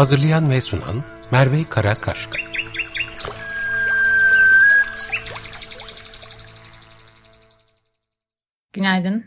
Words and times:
Hazırlayan 0.00 0.50
ve 0.50 0.60
sunan 0.60 1.04
Merve 1.32 1.64
Karakaşka. 1.70 2.38
Günaydın. 8.72 9.24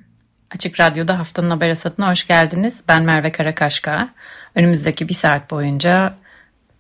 Açık 0.56 0.80
Radyo'da 0.80 1.20
haftanın 1.20 1.50
haber 1.50 1.70
asatına 1.70 2.12
hoş 2.12 2.28
geldiniz. 2.28 2.84
Ben 2.88 3.04
Merve 3.04 3.32
Karakaşka. 3.32 4.10
Önümüzdeki 4.56 5.10
bir 5.10 5.14
saat 5.14 5.52
boyunca 5.52 6.14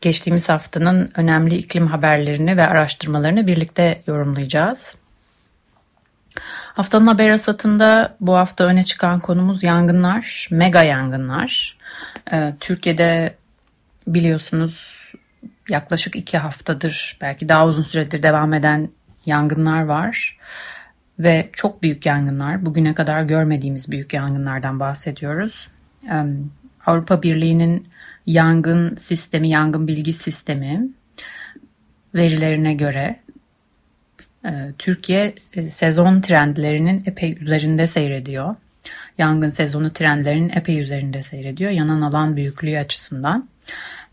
geçtiğimiz 0.01 0.49
haftanın 0.49 1.11
önemli 1.15 1.55
iklim 1.55 1.87
haberlerini 1.87 2.57
ve 2.57 2.67
araştırmalarını 2.67 3.47
birlikte 3.47 4.01
yorumlayacağız. 4.07 4.95
Haftanın 6.73 7.07
haber 7.07 7.29
asatında 7.29 8.17
bu 8.19 8.35
hafta 8.35 8.63
öne 8.63 8.83
çıkan 8.83 9.19
konumuz 9.19 9.63
yangınlar, 9.63 10.47
mega 10.51 10.83
yangınlar. 10.83 11.77
Ee, 12.31 12.53
Türkiye'de 12.59 13.42
biliyorsunuz 14.07 15.03
yaklaşık 15.69 16.15
iki 16.15 16.37
haftadır 16.37 17.17
belki 17.21 17.49
daha 17.49 17.67
uzun 17.67 17.83
süredir 17.83 18.23
devam 18.23 18.53
eden 18.53 18.89
yangınlar 19.25 19.83
var. 19.83 20.37
Ve 21.19 21.49
çok 21.53 21.83
büyük 21.83 22.05
yangınlar, 22.05 22.65
bugüne 22.65 22.95
kadar 22.95 23.23
görmediğimiz 23.23 23.91
büyük 23.91 24.13
yangınlardan 24.13 24.79
bahsediyoruz. 24.79 25.67
Avrupa 26.85 27.23
Birliği'nin 27.23 27.87
yangın 28.25 28.95
sistemi, 28.95 29.49
yangın 29.49 29.87
bilgi 29.87 30.13
sistemi 30.13 30.89
verilerine 32.15 32.73
göre 32.73 33.19
e, 34.45 34.51
Türkiye 34.77 35.35
e, 35.53 35.69
sezon 35.69 36.21
trendlerinin 36.21 37.03
epey 37.05 37.37
üzerinde 37.41 37.87
seyrediyor. 37.87 38.55
Yangın 39.17 39.49
sezonu 39.49 39.93
trendlerinin 39.93 40.49
epey 40.49 40.79
üzerinde 40.79 41.23
seyrediyor. 41.23 41.71
Yanan 41.71 42.01
alan 42.01 42.35
büyüklüğü 42.35 42.79
açısından. 42.79 43.49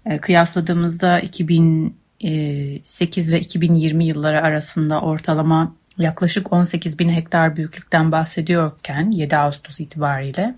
E, 0.07 0.19
kıyasladığımızda 0.19 1.21
2008 1.21 3.33
ve 3.33 3.41
2020 3.41 4.05
yılları 4.05 4.43
arasında 4.43 5.01
ortalama 5.01 5.75
yaklaşık 5.99 6.53
18 6.53 6.99
bin 6.99 7.09
hektar 7.09 7.57
büyüklükten 7.57 8.13
bahsediyorken 8.13 9.11
7 9.11 9.37
Ağustos 9.37 9.81
itibariyle 9.81 10.55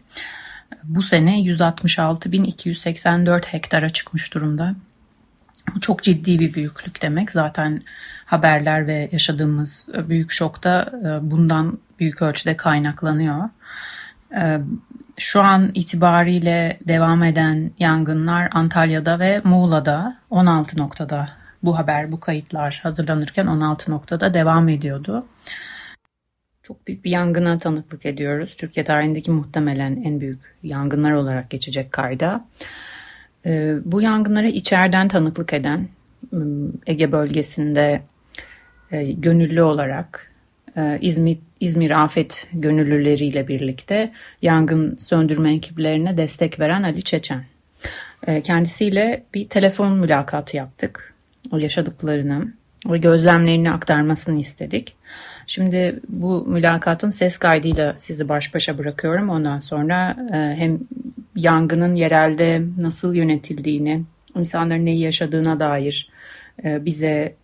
bu 0.85 1.03
sene 1.03 1.43
166.284 1.43 3.47
hektara 3.47 3.89
çıkmış 3.89 4.35
durumda. 4.35 4.75
Bu 5.75 5.81
çok 5.81 6.03
ciddi 6.03 6.39
bir 6.39 6.55
büyüklük 6.55 7.03
demek. 7.03 7.31
Zaten 7.31 7.81
haberler 8.25 8.87
ve 8.87 9.09
yaşadığımız 9.13 9.89
büyük 10.09 10.33
şokta 10.33 10.93
e, 11.05 11.31
bundan 11.31 11.79
büyük 12.01 12.23
ölçüde 12.23 12.57
kaynaklanıyor. 12.57 13.49
Şu 15.19 15.41
an 15.41 15.71
itibariyle 15.75 16.79
devam 16.89 17.23
eden 17.23 17.71
yangınlar 17.79 18.49
Antalya'da 18.53 19.19
ve 19.19 19.41
Muğla'da 19.45 20.17
16 20.31 20.79
noktada 20.79 21.29
bu 21.63 21.79
haber, 21.79 22.13
bu 22.13 22.21
kayıtlar 22.21 22.81
hazırlanırken 22.83 23.47
16 23.47 23.91
noktada 23.91 24.35
devam 24.35 24.69
ediyordu. 24.69 25.27
Çok 26.63 26.87
büyük 26.87 27.05
bir 27.05 27.11
yangına 27.11 27.59
tanıklık 27.59 28.07
ediyoruz. 28.07 28.57
Türkiye 28.57 28.85
tarihindeki 28.85 29.31
muhtemelen 29.31 30.03
en 30.05 30.21
büyük 30.21 30.41
yangınlar 30.63 31.13
olarak 31.13 31.51
geçecek 31.51 31.93
kayda. 31.93 32.45
Ee, 33.47 33.75
bu 33.85 34.03
yangınlara 34.03 34.47
içeriden 34.47 35.09
tanıklık 35.09 35.53
eden 35.53 35.89
ıı, 36.33 36.73
Ege 36.87 37.13
bölgesinde 37.13 38.03
e, 38.91 39.13
gönüllü 39.13 39.63
olarak 39.63 40.33
e, 40.77 40.99
İzmir, 41.63 42.03
Afet 42.05 42.47
gönüllüleriyle 42.53 43.49
birlikte 43.49 44.13
yangın 44.43 44.97
söndürme 44.97 45.55
ekiplerine 45.55 46.17
destek 46.17 46.61
veren 46.61 46.83
Ali 46.83 47.03
Çeçen. 47.03 47.45
E, 48.27 48.41
kendisiyle 48.41 49.23
bir 49.35 49.49
telefon 49.49 49.93
mülakatı 49.93 50.57
yaptık. 50.57 51.15
O 51.51 51.59
yaşadıklarını 51.59 52.53
ve 52.87 52.99
gözlemlerini 52.99 53.71
aktarmasını 53.71 54.41
istedik. 54.41 54.97
Şimdi 55.47 56.01
bu 56.09 56.47
mülakatın 56.47 57.11
ses 57.11 57.39
kaydıyla 57.39 57.95
sizi 57.97 58.29
baş 58.29 58.55
başa 58.55 58.79
bırakıyorum. 58.79 59.29
Ondan 59.29 59.59
sonra 59.59 60.17
hem 60.31 60.79
yangının 61.37 61.95
yerelde 61.95 62.63
nasıl 62.81 63.15
yönetildiğini, 63.15 64.03
insanların 64.37 64.87
neyi 64.87 65.01
yaşadığına 65.01 65.61
dair 65.61 66.11
bize 66.65 67.35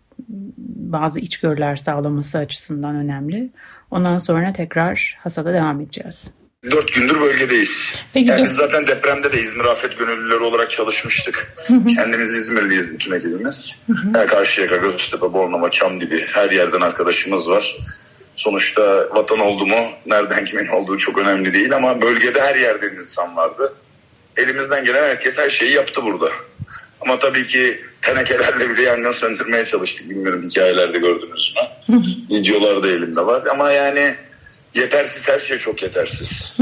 bazı 0.93 1.21
içgörüler 1.21 1.77
sağlaması 1.77 2.39
açısından 2.39 2.97
önemli. 2.97 3.51
Ondan 3.91 4.19
sonra 4.19 4.53
tekrar 4.53 5.19
hasada 5.23 5.53
devam 5.53 5.81
edeceğiz. 5.81 6.31
Dört 6.71 6.95
gündür 6.95 7.21
bölgedeyiz. 7.21 8.03
Peki, 8.15 8.31
yani 8.31 8.45
biz 8.45 8.53
zaten 8.53 8.87
depremde 8.87 9.33
de 9.33 9.43
İzmir 9.43 9.65
Afet 9.65 9.99
Gönüllüleri 9.99 10.41
olarak 10.41 10.71
çalışmıştık. 10.71 11.55
Hı 11.67 11.75
hı. 11.75 11.89
Kendimiz 11.89 12.35
İzmirliyiz 12.35 12.91
bütün 12.91 13.13
ekibimiz. 13.13 13.77
Her 14.15 14.27
Karşıyaka, 14.27 14.77
Göztepe, 14.77 15.33
Bornova, 15.33 15.71
Çamdibi 15.71 16.27
her 16.27 16.51
yerden 16.51 16.81
arkadaşımız 16.81 17.51
var. 17.51 17.77
Sonuçta 18.37 19.09
vatan 19.15 19.39
oldu 19.39 19.67
mu, 19.67 19.91
nereden 20.07 20.45
kimin 20.45 20.67
olduğu 20.67 20.99
çok 20.99 21.19
önemli 21.19 21.55
değil 21.55 21.77
ama 21.77 22.03
bölgede 22.03 22.41
her 22.41 22.57
yerde 22.57 22.93
insan 23.01 23.37
vardı. 23.37 23.75
Elimizden 24.37 24.85
gelen 24.85 25.03
herkes 25.03 25.39
her 25.39 25.51
şeyi 25.51 25.75
yaptı 25.75 26.03
burada. 26.03 26.31
Ama 27.01 27.19
tabii 27.19 27.47
ki 27.47 27.81
tenekelerle 28.03 28.71
bile 28.71 28.83
yangın 28.83 29.13
söndürmeye 29.13 29.65
çalıştık. 29.65 30.11
Bilmiyorum 30.11 30.49
hikayelerde 30.51 30.99
gördünüz 30.99 31.55
mü? 31.89 31.99
Videolar 32.31 32.89
elimde 32.89 33.27
var. 33.27 33.43
Ama 33.51 33.73
yani 33.73 34.15
yetersiz 34.75 35.29
her 35.29 35.39
şey 35.39 35.59
çok 35.59 35.83
yetersiz. 35.83 36.55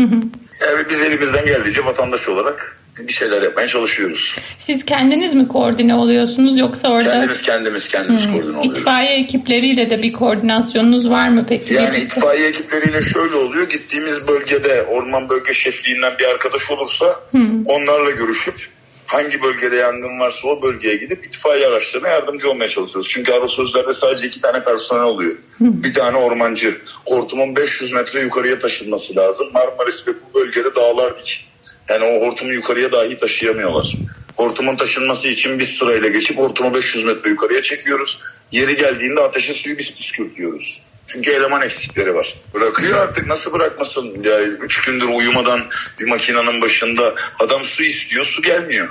yani 0.60 0.88
biz 0.90 1.00
elimizden 1.00 1.46
geldiğince 1.46 1.84
vatandaş 1.84 2.28
olarak 2.28 2.76
bir 2.98 3.12
şeyler 3.12 3.42
yapmaya 3.42 3.68
çalışıyoruz. 3.68 4.34
Siz 4.58 4.84
kendiniz 4.84 5.34
mi 5.34 5.48
koordine 5.48 5.94
oluyorsunuz 5.94 6.58
yoksa 6.58 6.88
orada? 6.88 7.10
Kendimiz 7.10 7.42
kendimiz 7.42 7.88
kendimiz 7.88 8.26
hmm. 8.26 8.32
koordine 8.32 8.56
oluyoruz. 8.56 8.78
İtfaiye 8.78 9.18
ekipleriyle 9.18 9.90
de 9.90 10.02
bir 10.02 10.12
koordinasyonunuz 10.12 11.10
var 11.10 11.28
mı 11.28 11.44
peki? 11.48 11.74
Yani 11.74 11.96
itfaiye 11.96 12.48
ekipleriyle 12.48 13.02
şöyle 13.02 13.34
oluyor. 13.34 13.68
Gittiğimiz 13.68 14.28
bölgede 14.28 14.82
orman 14.82 15.28
bölge 15.28 15.54
şefliğinden 15.54 16.12
bir 16.18 16.24
arkadaş 16.24 16.70
olursa 16.70 17.20
hmm. 17.30 17.66
onlarla 17.66 18.10
görüşüp 18.10 18.68
hangi 19.06 19.42
bölgede 19.42 19.76
yangın 19.76 20.20
varsa 20.20 20.48
o 20.48 20.62
bölgeye 20.62 20.96
gidip 20.96 21.26
itfaiye 21.26 21.66
araçlarına 21.66 22.08
yardımcı 22.08 22.50
olmaya 22.50 22.68
çalışıyoruz. 22.68 23.10
Çünkü 23.10 23.32
aerosözlerde 23.32 23.94
sadece 23.94 24.26
iki 24.26 24.40
tane 24.40 24.64
personel 24.64 25.02
oluyor. 25.02 25.36
Bir 25.60 25.94
tane 25.94 26.16
ormancı. 26.16 26.78
Hortumun 27.06 27.56
500 27.56 27.92
metre 27.92 28.20
yukarıya 28.20 28.58
taşınması 28.58 29.16
lazım. 29.16 29.46
Marmaris 29.54 30.08
ve 30.08 30.12
bu 30.12 30.38
bölgede 30.38 30.74
dağlar 30.74 31.18
dik. 31.18 31.46
Yani 31.88 32.04
o 32.04 32.26
hortumu 32.26 32.52
yukarıya 32.52 32.92
dahi 32.92 33.16
taşıyamıyorlar. 33.16 33.94
Hortumun 34.36 34.76
taşınması 34.76 35.28
için 35.28 35.58
biz 35.58 35.68
sırayla 35.68 36.08
geçip 36.08 36.38
hortumu 36.38 36.74
500 36.74 37.04
metre 37.04 37.30
yukarıya 37.30 37.62
çekiyoruz. 37.62 38.20
Yeri 38.52 38.76
geldiğinde 38.76 39.20
ateşe 39.20 39.54
suyu 39.54 39.78
biz 39.78 39.96
püskürtüyoruz. 39.96 40.82
Çünkü 41.06 41.30
eleman 41.30 41.62
eksikleri 41.62 42.14
var. 42.14 42.34
Bırakıyor 42.54 42.98
artık 42.98 43.26
nasıl 43.26 43.52
bırakmasın? 43.52 44.22
Ya 44.22 44.40
üç 44.40 44.82
gündür 44.82 45.08
uyumadan 45.08 45.60
bir 46.00 46.04
makinenin 46.08 46.62
başında 46.62 47.14
adam 47.38 47.64
su 47.64 47.82
istiyor 47.82 48.24
su 48.24 48.42
gelmiyor. 48.42 48.88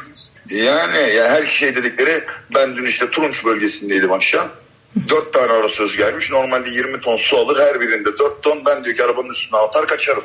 Yani 0.49 1.15
ya 1.15 1.29
her 1.29 1.45
şey 1.47 1.75
dedikleri 1.75 2.23
ben 2.55 2.77
dün 2.77 2.85
işte 2.85 3.09
Turunç 3.09 3.45
bölgesindeydim 3.45 4.11
akşam. 4.11 4.49
Dört 5.09 5.33
tane 5.33 5.51
ara 5.51 5.69
söz 5.69 5.97
gelmiş. 5.97 6.31
Normalde 6.31 6.69
20 6.69 7.01
ton 7.01 7.17
su 7.17 7.37
alır. 7.37 7.59
Her 7.59 7.81
birinde 7.81 8.17
4 8.17 8.43
ton. 8.43 8.65
Ben 8.65 8.83
diyor 8.83 8.95
ki 8.95 9.03
arabanın 9.03 9.29
üstüne 9.29 9.59
atar 9.59 9.87
kaçarım. 9.87 10.23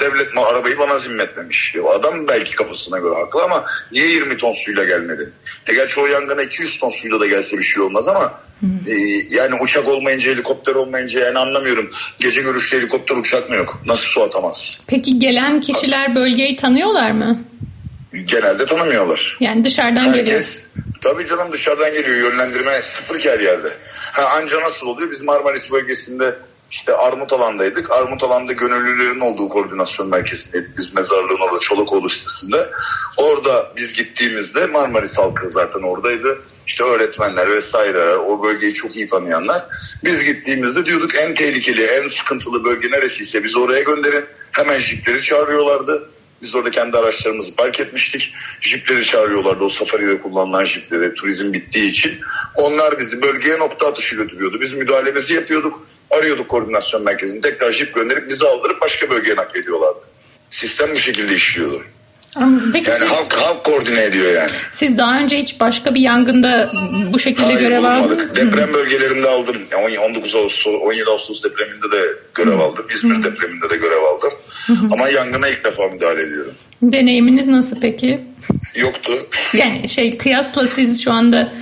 Devlet 0.00 0.34
mi 0.34 0.40
arabayı 0.40 0.78
bana 0.78 0.98
zimmetmemiş. 0.98 1.74
Adam 1.94 2.28
belki 2.28 2.56
kafasına 2.56 2.98
göre 2.98 3.14
haklı 3.14 3.42
ama 3.42 3.64
niye 3.92 4.08
20 4.08 4.36
ton 4.36 4.52
suyla 4.52 4.84
gelmedi? 4.84 5.32
E 5.66 5.74
gerçi 5.74 6.00
o 6.00 6.06
yangına 6.06 6.42
200 6.42 6.78
ton 6.78 6.90
suyla 6.90 7.20
da 7.20 7.26
gelse 7.26 7.58
bir 7.58 7.62
şey 7.62 7.82
olmaz 7.82 8.08
ama 8.08 8.40
e, 8.86 8.92
yani 9.30 9.54
uçak 9.60 9.88
olmayınca 9.88 10.30
helikopter 10.30 10.74
olmayınca 10.74 11.20
yani 11.20 11.38
anlamıyorum. 11.38 11.90
Gece 12.20 12.42
görüşlü 12.42 12.78
helikopter 12.78 13.16
uçak 13.16 13.50
mı 13.50 13.56
yok? 13.56 13.80
Nasıl 13.86 14.04
su 14.04 14.22
atamaz? 14.22 14.80
Peki 14.86 15.18
gelen 15.18 15.60
kişiler 15.60 16.16
bölgeyi 16.16 16.56
tanıyorlar 16.56 17.10
mı? 17.10 17.38
Genelde 18.24 18.66
tanımıyorlar. 18.66 19.36
Yani 19.40 19.64
dışarıdan 19.64 20.04
Herkes, 20.04 20.24
geliyor. 20.24 20.44
Tabii 21.02 21.26
canım 21.26 21.52
dışarıdan 21.52 21.92
geliyor. 21.92 22.16
Yönlendirme 22.30 22.82
sıfır 22.82 23.20
her 23.20 23.40
yerde. 23.40 23.72
Ha, 24.12 24.22
anca 24.24 24.60
nasıl 24.60 24.86
oluyor? 24.86 25.10
Biz 25.10 25.20
Marmaris 25.20 25.72
bölgesinde 25.72 26.34
işte 26.74 26.96
Armut 26.96 27.32
Alan'daydık. 27.32 27.90
Armut 27.90 28.22
Alan'da 28.22 28.52
gönüllülerin 28.52 29.20
olduğu 29.20 29.48
koordinasyon 29.48 30.08
merkezindeydik. 30.08 30.78
Biz 30.78 30.94
mezarlığın 30.94 31.40
orada 31.40 31.58
Çolakoğlu 31.58 32.08
sitesinde. 32.08 32.70
Orada 33.16 33.72
biz 33.76 33.92
gittiğimizde 33.92 34.66
Marmaris 34.66 35.18
halkı 35.18 35.50
zaten 35.50 35.82
oradaydı. 35.82 36.38
İşte 36.66 36.84
öğretmenler 36.84 37.50
vesaire 37.50 38.16
o 38.16 38.42
bölgeyi 38.42 38.74
çok 38.74 38.96
iyi 38.96 39.08
tanıyanlar. 39.08 39.62
Biz 40.04 40.24
gittiğimizde 40.24 40.84
diyorduk 40.84 41.14
en 41.14 41.34
tehlikeli, 41.34 41.84
en 41.84 42.06
sıkıntılı 42.06 42.64
bölge 42.64 42.90
neresiyse 42.90 43.44
bizi 43.44 43.58
oraya 43.58 43.82
gönderin. 43.82 44.24
Hemen 44.52 44.78
jipleri 44.78 45.22
çağırıyorlardı. 45.22 46.10
Biz 46.42 46.54
orada 46.54 46.70
kendi 46.70 46.96
araçlarımızı 46.96 47.56
park 47.56 47.80
etmiştik. 47.80 48.34
Jipleri 48.60 49.04
çağırıyorlardı 49.04 49.64
o 49.64 49.68
safaride 49.68 50.20
kullanılan 50.20 50.64
jipleri 50.64 51.14
turizm 51.14 51.52
bittiği 51.52 51.90
için. 51.90 52.12
Onlar 52.54 52.98
bizi 52.98 53.22
bölgeye 53.22 53.58
nokta 53.58 53.86
atışı 53.86 54.16
götürüyordu. 54.16 54.60
Biz 54.60 54.72
müdahalemizi 54.72 55.34
yapıyorduk. 55.34 55.93
Arıyorduk 56.18 56.48
koordinasyon 56.48 57.02
merkezini. 57.02 57.40
Tekrar 57.40 57.72
jip 57.72 57.94
gönderip 57.94 58.28
bizi 58.30 58.44
aldırıp 58.46 58.80
başka 58.80 59.10
bölgeye 59.10 59.36
naklediyorlardı. 59.36 60.00
Sistem 60.50 60.92
bu 60.92 60.98
şekilde 60.98 61.34
işliyordu. 61.34 61.82
Peki 62.72 62.90
yani 62.90 62.98
siz, 62.98 63.08
halk, 63.08 63.32
halk 63.32 63.64
koordine 63.64 64.04
ediyor 64.04 64.34
yani. 64.34 64.50
Siz 64.70 64.98
daha 64.98 65.18
önce 65.18 65.38
hiç 65.38 65.60
başka 65.60 65.94
bir 65.94 66.00
yangında 66.00 66.70
bu 67.12 67.18
şekilde 67.18 67.46
Hayır, 67.46 67.60
görev 67.60 67.84
aldınız 67.84 68.30
mı? 68.30 68.36
Deprem 68.36 68.72
bölgelerinde 68.72 69.28
aldım. 69.28 69.56
19 70.00 70.34
Ağustos, 70.34 70.74
17 70.82 71.10
Ağustos 71.10 71.42
depreminde 71.44 71.90
de 71.92 72.16
görev 72.34 72.58
aldım. 72.58 72.86
İzmir 72.94 73.24
depreminde 73.24 73.70
de 73.70 73.76
görev 73.76 74.02
aldım. 74.02 74.32
Ama 74.92 75.08
yangına 75.08 75.48
ilk 75.48 75.64
defa 75.64 75.88
müdahale 75.88 76.22
ediyorum. 76.22 76.52
Deneyiminiz 76.82 77.48
nasıl 77.48 77.80
peki? 77.80 78.20
Yoktu. 78.74 79.12
Yani 79.54 79.88
şey 79.88 80.18
kıyasla 80.18 80.66
siz 80.66 81.04
şu 81.04 81.12
anda 81.12 81.52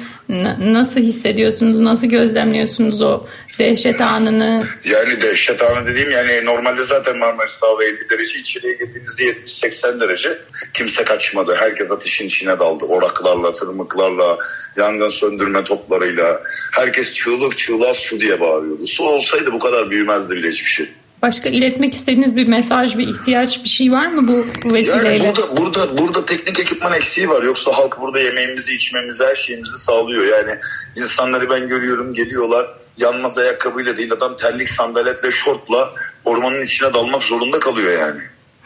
nasıl 0.73 1.00
hissediyorsunuz, 1.00 1.81
nasıl 1.81 2.06
gözlemliyorsunuz 2.06 3.02
o 3.02 3.26
dehşet 3.58 4.00
anını? 4.00 4.67
Yani 4.84 5.23
dehşet 5.23 5.62
anı 5.62 5.87
dediğim 5.87 6.11
yani 6.11 6.44
normalde 6.44 6.84
zaten 6.84 7.19
Marmaris 7.19 7.58
hava 7.61 7.84
50 7.84 8.11
derece 8.11 8.38
içeriye 8.38 8.73
girdiğimizde 8.73 9.23
70-80 9.23 10.00
derece 10.00 10.38
kimse 10.73 11.05
kaçmadı. 11.05 11.56
Herkes 11.58 11.90
ateşin 11.90 12.26
içine 12.26 12.58
daldı. 12.58 12.84
Oraklarla, 12.84 13.55
tırmıklarla, 13.55 14.38
yangın 14.76 15.11
söndürme 15.11 15.64
toplarıyla. 15.64 16.43
Herkes 16.73 17.12
çığlık 17.12 17.58
çığlığa 17.58 17.94
su 17.94 18.20
diye 18.20 18.40
bağırıyordu. 18.40 18.87
Su 18.87 19.05
olsaydı 19.05 19.52
bu 19.52 19.58
kadar 19.58 19.90
büyümezdi 19.90 20.37
bile 20.37 20.50
hiçbir 20.50 20.70
şey. 20.70 20.88
Başka 21.23 21.49
iletmek 21.49 21.95
istediğiniz 21.95 22.37
bir 22.37 22.49
mesaj, 22.49 22.99
bir 22.99 23.09
ihtiyaç, 23.09 23.65
bir 23.65 23.69
şey 23.69 23.93
var 23.93 24.07
mı 24.07 24.29
bu 24.29 24.47
vesileyle? 24.75 25.25
Yani 25.25 25.37
burada, 25.37 25.57
burada, 25.57 25.99
burada 25.99 26.25
teknik 26.25 26.59
ekipman 26.59 26.93
eksiği 26.93 27.29
var. 27.29 27.43
Yoksa 27.43 27.73
halk 27.73 28.01
burada 28.01 28.21
yemeğimizi, 28.21 28.75
içmemizi, 28.75 29.25
her 29.25 29.35
şeyimizi 29.35 29.79
sağlıyor. 29.79 30.25
Yani 30.25 30.59
insanları 30.97 31.51
ben 31.51 31.69
görüyorum 31.69 32.15
geliyorlar. 32.15 32.67
Yanmaz 32.97 33.39
ayakkabıyla 33.39 33.97
değil 33.97 34.13
adam 34.13 34.37
terlik 34.37 34.69
sandaletle, 34.69 35.31
şortla 35.31 35.93
ormanın 36.25 36.63
içine 36.63 36.95
dalmak 36.95 37.23
zorunda 37.23 37.61
kalıyor 37.61 37.99
yani. 37.99 38.21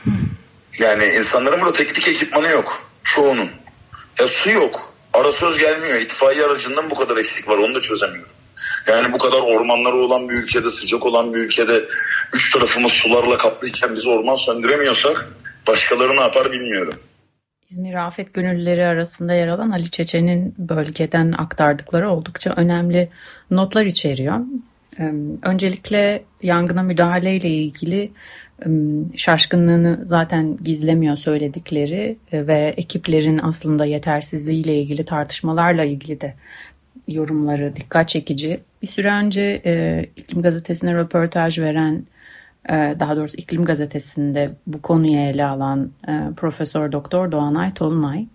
Yani 0.79 1.05
insanların 1.05 1.61
burada 1.61 1.73
teknik 1.73 2.09
ekipmanı 2.09 2.49
yok. 2.49 2.91
Çoğunun. 3.05 3.51
Ya 4.19 4.29
su 4.29 4.51
yok. 4.51 4.95
Ara 5.13 5.33
söz 5.33 5.59
gelmiyor. 5.59 6.01
İtfaiye 6.01 6.45
aracından 6.45 6.91
bu 6.91 6.95
kadar 6.95 7.17
eksik 7.17 7.49
var. 7.49 7.59
Onu 7.59 7.75
da 7.75 7.81
çözemiyorum. 7.81 8.33
Yani 8.87 9.13
bu 9.13 9.19
kadar 9.19 9.41
ormanları 9.41 9.97
olan 9.97 10.29
bir 10.29 10.35
ülkede, 10.35 10.71
sıcak 10.71 11.07
olan 11.07 11.35
bir 11.35 11.39
ülkede 11.39 11.85
üç 12.35 12.53
tarafımız 12.53 12.93
sularla 12.93 13.39
kaplıyken 13.39 13.97
biz 13.97 14.07
orman 14.07 14.37
söndüremiyorsak 14.37 15.29
başkaları 15.67 16.17
ne 16.17 16.21
yapar 16.21 16.53
bilmiyorum. 16.53 16.95
İzmir 17.71 18.07
Afet 18.07 18.35
Gönüllüleri 18.35 18.87
arasında 18.87 19.35
yer 19.35 19.49
alan 19.49 19.71
Ali 19.71 19.91
Çeçen'in 19.91 20.55
bölgeden 20.59 21.33
aktardıkları 21.33 22.11
oldukça 22.11 22.53
önemli 22.57 23.09
notlar 23.51 23.85
içeriyor. 23.85 24.41
Öncelikle 25.43 26.23
yangına 26.43 26.83
müdahale 26.83 27.37
ile 27.37 27.49
ilgili 27.49 28.11
şaşkınlığını 29.17 30.01
zaten 30.05 30.57
gizlemiyor 30.57 31.17
söyledikleri 31.17 32.17
ve 32.33 32.75
ekiplerin 32.77 33.39
aslında 33.39 33.85
yetersizliği 33.85 34.65
ile 34.65 34.81
ilgili 34.81 35.05
tartışmalarla 35.05 35.85
ilgili 35.85 36.21
de 36.21 36.31
yorumları 37.09 37.77
dikkat 37.77 38.09
çekici. 38.09 38.61
Bir 38.83 38.87
süre 38.87 39.13
önce 39.13 39.63
e, 39.65 40.05
İklim 40.17 40.43
Gazetesi'ne 40.43 40.95
röportaj 40.95 41.59
veren, 41.59 41.95
e, 41.95 42.16
daha 42.69 43.17
doğrusu 43.17 43.37
İklim 43.37 43.65
Gazetesi'nde 43.65 44.49
bu 44.67 44.83
konuyu 44.83 45.19
ele 45.19 45.45
alan 45.45 45.91
e, 46.09 46.21
Profesör 46.37 46.93
Doktor 46.93 47.33
Doğanay 47.33 47.75
Tolunay, 47.75 48.27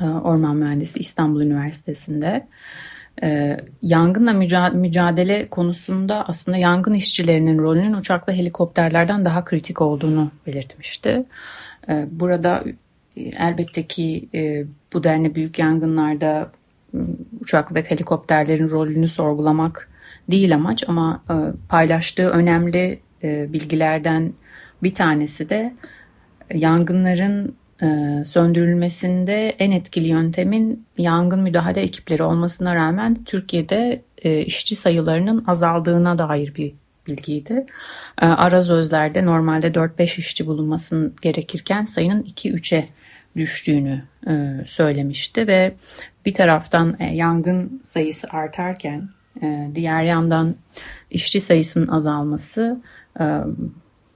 e, 0.00 0.04
Orman 0.04 0.56
Mühendisi 0.56 0.98
İstanbul 0.98 1.42
Üniversitesi'nde 1.42 2.46
e, 3.22 3.56
yangınla 3.82 4.32
mücadele 4.72 5.48
konusunda 5.48 6.28
aslında 6.28 6.56
yangın 6.56 6.94
işçilerinin 6.94 7.58
rolünün 7.58 7.92
uçak 7.92 8.28
ve 8.28 8.36
helikopterlerden 8.36 9.24
daha 9.24 9.44
kritik 9.44 9.80
olduğunu 9.82 10.30
belirtmişti. 10.46 11.24
Burada 12.10 12.64
elbette 13.38 13.86
ki 13.86 14.28
bu 14.92 15.04
denli 15.04 15.34
büyük 15.34 15.58
yangınlarda 15.58 16.50
uçak 17.40 17.74
ve 17.74 17.82
helikopterlerin 17.82 18.70
rolünü 18.70 19.08
sorgulamak 19.08 19.88
değil 20.30 20.54
amaç 20.54 20.84
ama 20.88 21.22
e, 21.30 21.34
paylaştığı 21.68 22.28
önemli 22.28 23.00
e, 23.22 23.52
bilgilerden 23.52 24.32
bir 24.82 24.94
tanesi 24.94 25.48
de 25.48 25.74
yangınların 26.54 27.54
e, 27.82 27.86
söndürülmesinde 28.24 29.48
en 29.48 29.70
etkili 29.70 30.08
yöntemin 30.08 30.86
yangın 30.98 31.40
müdahale 31.40 31.80
ekipleri 31.80 32.22
olmasına 32.22 32.74
rağmen 32.74 33.24
Türkiye'de 33.24 34.02
işçi 34.46 34.76
sayılarının 34.76 35.44
azaldığına 35.46 36.18
dair 36.18 36.54
bir 36.54 36.72
bilgiydi. 37.08 37.66
Arazözler'de 38.16 39.26
normalde 39.26 39.66
4-5 39.66 40.18
işçi 40.18 40.46
bulunmasın 40.46 41.14
gerekirken 41.22 41.84
sayının 41.84 42.22
2-3'e 42.22 42.86
düştüğünü 43.36 44.02
söylemişti 44.66 45.46
ve 45.46 45.74
bir 46.26 46.34
taraftan 46.34 46.96
e, 46.98 47.04
yangın 47.04 47.80
sayısı 47.82 48.28
artarken 48.30 48.98
e, 48.98 49.19
diğer 49.74 50.02
yandan 50.02 50.54
işçi 51.10 51.40
sayısının 51.40 51.88
azalması 51.88 52.80
e, 53.20 53.40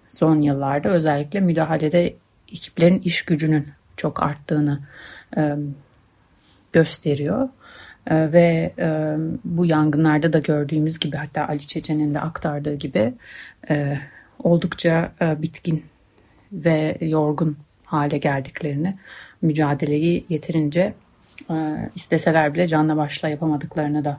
son 0.09 0.41
yıllarda 0.41 0.89
özellikle 0.89 1.41
müdahalede 1.41 2.15
ekiplerin 2.53 2.99
iş 2.99 3.23
gücünün 3.23 3.67
çok 3.97 4.23
arttığını 4.23 4.81
e, 5.37 5.57
gösteriyor. 6.73 7.49
E, 8.07 8.33
ve 8.33 8.75
bu 9.45 9.67
yangınlarda 9.67 10.33
da 10.33 10.39
gördüğümüz 10.39 10.99
gibi 10.99 11.17
hatta 11.17 11.49
Ali 11.49 11.67
Çeçen'in 11.67 12.15
de 12.15 12.21
aktardığı 12.21 12.75
gibi 12.75 13.15
oldukça 14.39 15.13
bitkin 15.21 15.85
ve 16.53 16.99
yorgun 17.01 17.57
hale 17.85 18.19
geldiklerini 18.19 18.97
mücadeleyi 19.43 20.25
yeterince 20.29 20.95
isteseler 21.95 22.55
bile 22.55 22.69
canla 22.69 22.97
başla 22.97 23.29
yapamadıklarını 23.29 24.05
da 24.05 24.19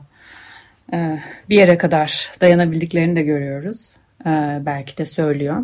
bir 1.48 1.56
yere 1.56 1.78
kadar 1.78 2.30
dayanabildiklerini 2.40 3.16
de 3.16 3.22
görüyoruz. 3.22 3.96
E, 4.26 4.60
belki 4.66 4.98
de 4.98 5.06
söylüyor. 5.06 5.62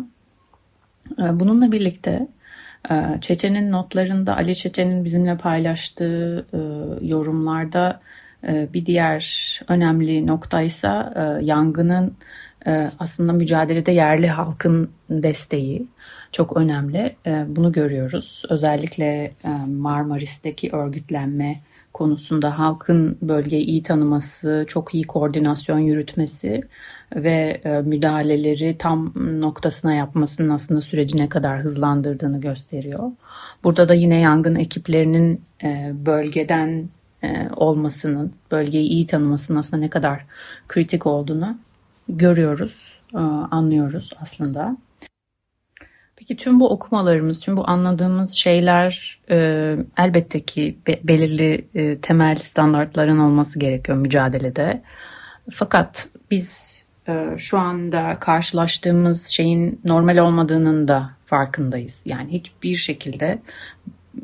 E, 1.19 1.39
bununla 1.39 1.71
birlikte 1.71 2.27
e, 2.91 2.95
Çeçen'in 3.21 3.71
notlarında 3.71 4.35
Ali 4.35 4.55
Çeçen'in 4.55 5.05
bizimle 5.05 5.37
paylaştığı 5.37 6.45
e, 6.53 6.59
yorumlarda 7.05 7.99
e, 8.47 8.73
bir 8.73 8.85
diğer 8.85 9.59
önemli 9.67 10.27
noktaysa 10.27 11.13
e, 11.15 11.45
yangının 11.45 12.13
aslında 12.99 13.33
mücadelede 13.33 13.91
yerli 13.91 14.27
halkın 14.27 14.91
desteği 15.09 15.87
çok 16.31 16.57
önemli. 16.57 17.15
Ee, 17.25 17.45
bunu 17.47 17.71
görüyoruz. 17.71 18.43
Özellikle 18.49 19.33
Marmaris'teki 19.67 20.71
örgütlenme 20.71 21.55
konusunda 21.93 22.59
halkın 22.59 23.17
bölgeyi 23.21 23.65
iyi 23.65 23.83
tanıması, 23.83 24.65
çok 24.67 24.93
iyi 24.93 25.03
koordinasyon 25.03 25.79
yürütmesi 25.79 26.63
ve 27.15 27.61
e, 27.63 27.81
müdahaleleri 27.81 28.77
tam 28.77 29.13
noktasına 29.15 29.93
yapmasının 29.93 30.49
aslında 30.49 30.81
süreci 30.81 31.17
ne 31.17 31.29
kadar 31.29 31.59
hızlandırdığını 31.59 32.41
gösteriyor. 32.41 33.11
Burada 33.63 33.89
da 33.89 33.93
yine 33.93 34.19
yangın 34.19 34.55
ekiplerinin 34.55 35.41
e, 35.63 35.91
bölgeden 35.93 36.89
olmasının, 37.55 38.33
bölgeyi 38.51 38.89
iyi 38.89 39.07
tanımasının 39.07 39.59
aslında 39.59 39.83
ne 39.83 39.89
kadar 39.89 40.25
kritik 40.67 41.05
olduğunu 41.05 41.57
görüyoruz, 42.09 42.93
anlıyoruz 43.51 44.09
aslında. 44.21 44.77
Peki 46.27 46.37
tüm 46.37 46.59
bu 46.59 46.69
okumalarımız, 46.69 47.39
tüm 47.39 47.57
bu 47.57 47.69
anladığımız 47.69 48.31
şeyler 48.31 49.19
e, 49.29 49.35
elbette 49.97 50.39
ki 50.39 50.77
be, 50.87 50.99
belirli 51.03 51.67
e, 51.75 51.97
temel 51.97 52.35
standartların 52.35 53.19
olması 53.19 53.59
gerekiyor 53.59 53.97
mücadelede. 53.97 54.81
Fakat 55.51 56.07
biz 56.31 56.73
e, 57.07 57.35
şu 57.37 57.57
anda 57.57 58.17
karşılaştığımız 58.19 59.27
şeyin 59.27 59.81
normal 59.85 60.17
olmadığının 60.17 60.87
da 60.87 61.09
farkındayız. 61.25 62.01
Yani 62.05 62.31
hiçbir 62.31 62.75
şekilde 62.75 63.41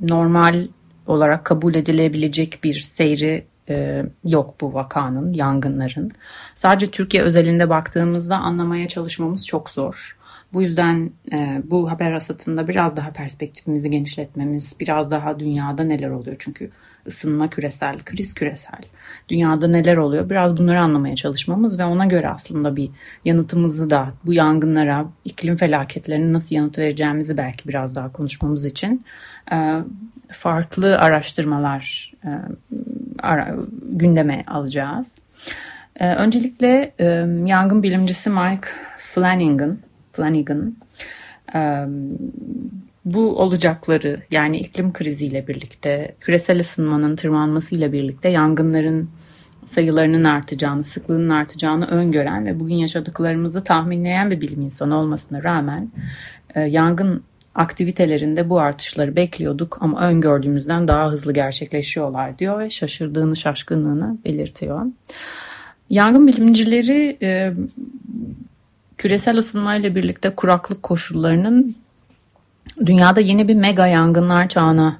normal 0.02 0.68
olarak 1.08 1.46
kabul 1.46 1.76
edilebilecek 1.76 2.60
bir 2.64 2.74
seyri 2.74 3.46
e, 3.70 4.06
yok 4.26 4.62
bu 4.62 4.74
vakanın, 4.74 5.34
yangınların. 5.34 6.12
Sadece 6.56 6.92
Türkiye 6.92 7.24
özelinde 7.24 7.70
baktığımızda 7.70 8.38
anlamaya 8.38 8.88
çalışmamız 8.88 9.48
çok 9.48 9.70
zor. 9.70 10.19
Bu 10.54 10.62
yüzden 10.62 11.12
e, 11.32 11.62
bu 11.64 11.92
haber 11.92 12.12
hasatında 12.12 12.68
biraz 12.68 12.98
daha 12.98 13.12
perspektifimizi 13.12 13.90
genişletmemiz, 13.90 14.76
biraz 14.80 15.12
daha 15.12 15.40
dünyada 15.40 15.84
neler 15.84 16.10
oluyor 16.10 16.36
çünkü 16.40 16.72
ısınma 17.08 17.50
küresel, 17.50 18.00
kriz 18.00 18.34
küresel. 18.34 18.82
Dünyada 19.30 19.68
neler 19.68 19.98
oluyor? 19.98 20.30
Biraz 20.30 20.58
bunları 20.58 20.80
anlamaya 20.80 21.16
çalışmamız 21.16 21.80
ve 21.80 21.86
ona 21.86 22.06
göre 22.06 22.30
aslında 22.30 22.76
bir 22.76 22.90
yanıtımızı 23.26 23.90
da 23.90 24.14
bu 24.26 24.34
yangınlara, 24.34 25.06
iklim 25.26 25.58
felaketlerine 25.58 26.34
nasıl 26.34 26.56
yanıt 26.56 26.78
vereceğimizi 26.78 27.38
belki 27.38 27.68
biraz 27.68 27.96
daha 27.96 28.12
konuşmamız 28.12 28.66
için 28.66 29.06
e, 29.52 29.74
farklı 30.32 31.00
araştırmalar 31.00 32.14
e, 32.24 32.30
gündeme 33.84 34.44
alacağız. 34.48 35.18
E, 35.96 36.16
öncelikle 36.16 36.94
yangın 37.46 37.84
bilimcisi 37.84 38.30
Mike 38.30 38.68
Flanagan, 38.98 39.78
Flanagan 40.14 40.76
bu 43.06 43.40
olacakları 43.40 44.22
yani 44.32 44.58
iklim 44.58 44.94
kriziyle 44.94 45.48
birlikte, 45.48 46.16
küresel 46.20 46.60
ısınmanın 46.60 47.16
tırmanmasıyla 47.16 47.92
birlikte 47.92 48.30
yangınların 48.30 49.10
sayılarının 49.66 50.24
artacağını, 50.24 50.84
sıklığının 50.84 51.30
artacağını 51.30 51.86
öngören 51.86 52.46
ve 52.46 52.60
bugün 52.60 52.76
yaşadıklarımızı 52.76 53.64
tahminleyen 53.64 54.32
bir 54.32 54.42
bilim 54.42 54.62
insanı 54.62 54.98
olmasına 54.98 55.44
rağmen 55.44 55.92
yangın 56.56 57.24
aktivitelerinde 57.56 58.50
bu 58.50 58.60
artışları 58.60 59.16
bekliyorduk 59.16 59.78
ama 59.82 60.08
öngördüğümüzden 60.08 60.88
daha 60.88 61.12
hızlı 61.12 61.34
gerçekleşiyorlar 61.34 62.40
diyor 62.40 62.60
ve 62.60 62.70
şaşırdığını, 62.70 63.36
şaşkınlığını 63.36 64.18
belirtiyor. 64.26 64.86
Yangın 65.90 66.28
bilimcileri 66.28 67.18
küresel 69.00 69.38
ısınmayla 69.38 69.96
birlikte 69.96 70.36
kuraklık 70.36 70.84
koşullarının 70.84 71.76
dünyada 72.86 73.20
yeni 73.20 73.48
bir 73.48 73.56
mega 73.56 73.88
yangınlar 73.88 74.48
çağına 74.48 75.00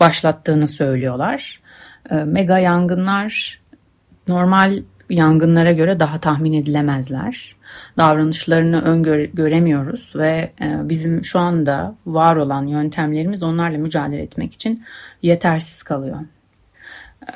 başlattığını 0.00 0.68
söylüyorlar. 0.68 1.60
Ee, 2.10 2.14
mega 2.14 2.58
yangınlar 2.58 3.60
normal 4.28 4.82
yangınlara 5.10 5.72
göre 5.72 6.00
daha 6.00 6.18
tahmin 6.18 6.52
edilemezler. 6.52 7.56
Davranışlarını 7.96 8.82
öngöremiyoruz 8.82 10.12
ve 10.16 10.52
e, 10.60 10.88
bizim 10.88 11.24
şu 11.24 11.38
anda 11.38 11.94
var 12.06 12.36
olan 12.36 12.66
yöntemlerimiz 12.66 13.42
onlarla 13.42 13.78
mücadele 13.78 14.22
etmek 14.22 14.54
için 14.54 14.84
yetersiz 15.22 15.82
kalıyor. 15.82 16.18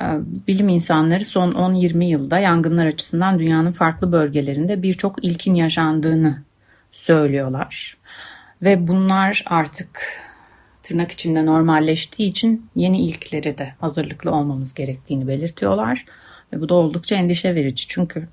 Ee, 0.01 0.05
bilim 0.47 0.69
insanları 0.69 1.25
son 1.25 1.51
10-20 1.51 2.03
yılda 2.03 2.39
yangınlar 2.39 2.85
açısından 2.85 3.39
dünyanın 3.39 3.71
farklı 3.71 4.11
bölgelerinde 4.11 4.83
birçok 4.83 5.23
ilkin 5.25 5.55
yaşandığını 5.55 6.41
söylüyorlar. 6.91 7.97
Ve 8.61 8.87
bunlar 8.87 9.43
artık 9.45 10.19
tırnak 10.83 11.11
içinde 11.11 11.45
normalleştiği 11.45 12.29
için 12.29 12.69
yeni 12.75 13.01
ilkleri 13.01 13.57
de 13.57 13.73
hazırlıklı 13.79 14.31
olmamız 14.31 14.73
gerektiğini 14.73 15.27
belirtiyorlar. 15.27 16.05
Ve 16.53 16.61
bu 16.61 16.69
da 16.69 16.73
oldukça 16.73 17.15
endişe 17.15 17.55
verici 17.55 17.87
çünkü 17.87 18.27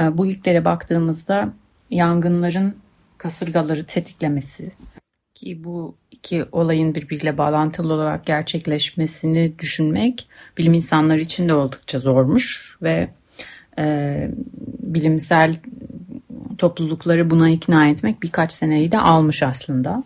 e, 0.00 0.18
bu 0.18 0.26
ilklere 0.26 0.64
baktığımızda 0.64 1.52
yangınların 1.90 2.76
kasırgaları 3.18 3.84
tetiklemesi 3.86 4.72
ki 5.34 5.64
bu 5.64 5.96
iki 6.10 6.44
olayın 6.52 6.94
birbiriyle 6.94 7.38
bağlantılı 7.38 7.92
olarak 7.92 8.26
gerçekleşmesini 8.26 9.58
düşünmek 9.58 10.28
bilim 10.58 10.74
insanları 10.74 11.20
için 11.20 11.48
de 11.48 11.54
oldukça 11.54 11.98
zormuş 11.98 12.76
ve 12.82 13.08
e, 13.78 14.30
bilimsel 14.82 15.54
toplulukları 16.58 17.30
buna 17.30 17.50
ikna 17.50 17.88
etmek 17.88 18.22
birkaç 18.22 18.52
seneyi 18.52 18.92
de 18.92 18.98
almış 18.98 19.42
aslında. 19.42 20.02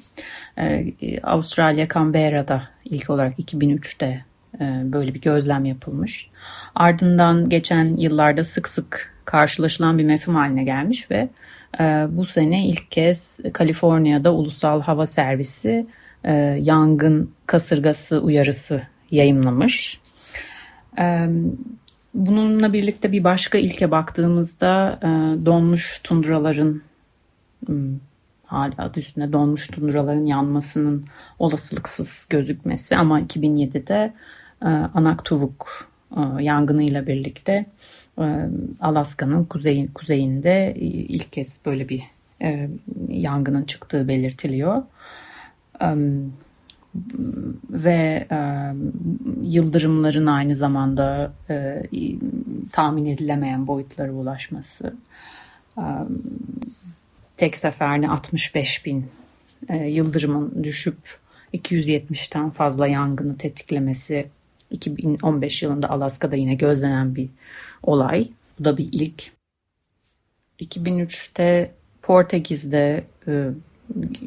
Ee, 0.58 0.87
Avustralya 1.23 1.88
Canberra'da 1.88 2.62
ilk 2.85 3.11
olarak 3.11 3.38
2003'te 3.38 4.25
e, 4.61 4.82
böyle 4.85 5.14
bir 5.14 5.20
gözlem 5.20 5.64
yapılmış. 5.64 6.30
Ardından 6.75 7.49
geçen 7.49 7.97
yıllarda 7.97 8.44
sık 8.44 8.68
sık 8.68 9.17
karşılaşılan 9.28 9.99
bir 9.99 10.04
mefhum 10.04 10.35
haline 10.35 10.64
gelmiş 10.64 11.11
ve 11.11 11.28
e, 11.80 12.06
bu 12.11 12.25
sene 12.25 12.66
ilk 12.66 12.90
kez 12.90 13.40
Kaliforniya'da 13.52 14.35
Ulusal 14.35 14.82
Hava 14.82 15.06
Servisi 15.06 15.87
e, 16.25 16.32
yangın 16.62 17.30
kasırgası 17.47 18.20
uyarısı 18.20 18.80
yayınlamış. 19.11 20.00
Bununla 22.14 22.73
birlikte 22.73 23.12
bir 23.12 23.25
başka 23.25 23.58
ilke 23.58 23.90
baktığımızda 23.90 24.99
e, 25.02 25.06
donmuş 25.47 26.00
tundraların 26.04 26.82
hmm, 27.66 27.99
hala 28.44 28.75
adı 28.78 29.00
üstünde 29.00 29.32
donmuş 29.32 29.68
tundraların 29.68 30.26
yanmasının 30.26 31.04
olasılıksız 31.38 32.26
gözükmesi 32.30 32.97
ama 32.97 33.20
2007'de 33.20 34.14
e, 34.62 34.68
Anaktuvuk 34.94 35.68
e, 35.80 35.97
yangınıyla 36.40 37.06
birlikte 37.06 37.66
e, 38.18 38.48
Alaska'nın 38.80 39.44
kuzey, 39.44 39.88
kuzeyinde 39.92 40.74
ilk 41.08 41.32
kez 41.32 41.60
böyle 41.66 41.88
bir 41.88 42.02
e, 42.42 42.68
yangının 43.08 43.64
çıktığı 43.64 44.08
belirtiliyor. 44.08 44.82
E, 45.82 45.94
ve 47.70 48.26
e, 48.30 48.38
yıldırımların 49.42 50.26
aynı 50.26 50.56
zamanda 50.56 51.32
e, 51.50 51.82
tahmin 52.72 53.06
edilemeyen 53.06 53.66
boyutlara 53.66 54.12
ulaşması 54.12 54.94
e, 55.78 55.84
tek 57.36 57.56
seferde 57.56 58.08
65 58.08 58.86
bin 58.86 59.06
e, 59.68 59.76
yıldırımın 59.76 60.64
düşüp 60.64 60.98
270'ten 61.54 62.50
fazla 62.50 62.86
yangını 62.86 63.38
tetiklemesi 63.38 64.28
2015 64.70 65.62
yılında 65.62 65.90
Alaska'da 65.90 66.37
yine 66.37 66.54
gözlenen 66.54 67.14
bir 67.14 67.28
olay. 67.82 68.28
Bu 68.58 68.64
da 68.64 68.76
bir 68.76 68.88
ilk. 68.92 69.30
2003'te 70.60 71.75
Portekiz'de 72.02 73.04
e, 73.28 73.48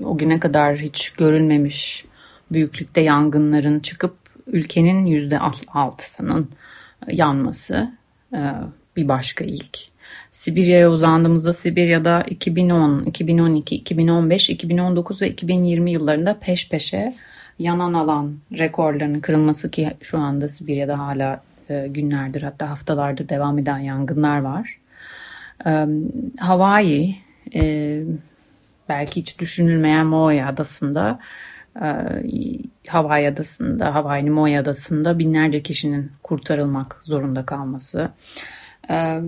o 0.04 0.18
güne 0.18 0.40
kadar 0.40 0.78
hiç 0.78 1.10
görülmemiş 1.10 2.06
büyüklükte 2.52 3.02
yangınların 3.02 3.80
çıkıp 3.80 4.16
ülkenin 4.48 5.06
yüzde 5.06 5.40
altısının 5.74 6.50
yanması 7.08 7.92
e, 8.34 8.40
bir 8.96 9.08
başka 9.08 9.44
ilk. 9.46 9.92
Sibirya'ya 10.32 10.92
uzandığımızda 10.92 11.54
Sibirya'da 11.54 12.24
2010, 12.30 13.04
2012, 13.04 13.76
2015, 13.76 14.50
2019 14.50 15.22
ve 15.22 15.30
2020 15.30 15.92
yıllarında 15.92 16.40
peş 16.40 16.70
peşe 16.70 17.14
yanan 17.62 17.94
alan 17.94 18.38
rekorlarının 18.58 19.20
kırılması 19.20 19.72
ki 19.72 19.92
şu 20.02 20.18
anda 20.18 20.50
Sibirya'da 20.50 21.00
hala 21.00 21.44
e, 21.70 21.88
günlerdir 21.88 22.42
hatta 22.42 22.70
haftalardır 22.70 23.30
devam 23.30 23.60
eden 23.60 23.80
yangınlar 23.80 24.42
var. 24.42 24.78
E, 25.66 25.86
Hawaii 26.40 27.16
belki 28.90 29.22
hiç 29.22 29.40
düşünülmeyen 29.40 30.06
Maui 30.06 30.44
adasında 30.44 31.20
ee, 31.76 31.94
Hawaii 32.88 33.28
adasında, 33.28 33.96
Hawaii 33.96 34.30
Maui 34.30 34.60
adasında 34.60 35.20
binlerce 35.20 35.64
kişinin 35.64 36.12
kurtarılmak 36.24 37.00
zorunda 37.02 37.46
kalması. 37.46 38.10
Ee, 38.90 39.22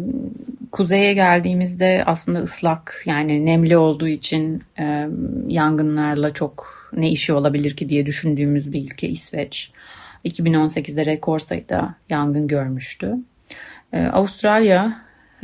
kuzeye 0.72 1.14
geldiğimizde 1.14 2.04
aslında 2.06 2.40
ıslak 2.40 3.04
yani 3.06 3.46
nemli 3.46 3.78
olduğu 3.78 4.08
için 4.08 4.64
e, 4.80 5.08
yangınlarla 5.48 6.34
çok 6.34 6.83
ne 6.98 7.12
işi 7.12 7.34
olabilir 7.34 7.76
ki 7.76 7.90
diye 7.90 8.06
düşündüğümüz 8.06 8.72
bir 8.72 8.92
ülke 8.92 9.10
İsveç. 9.10 9.72
2018'de 10.26 11.06
rekor 11.06 11.40
sayıda 11.40 11.96
yangın 12.10 12.48
görmüştü. 12.48 13.16
Ee, 13.94 14.06
Avustralya 14.06 15.02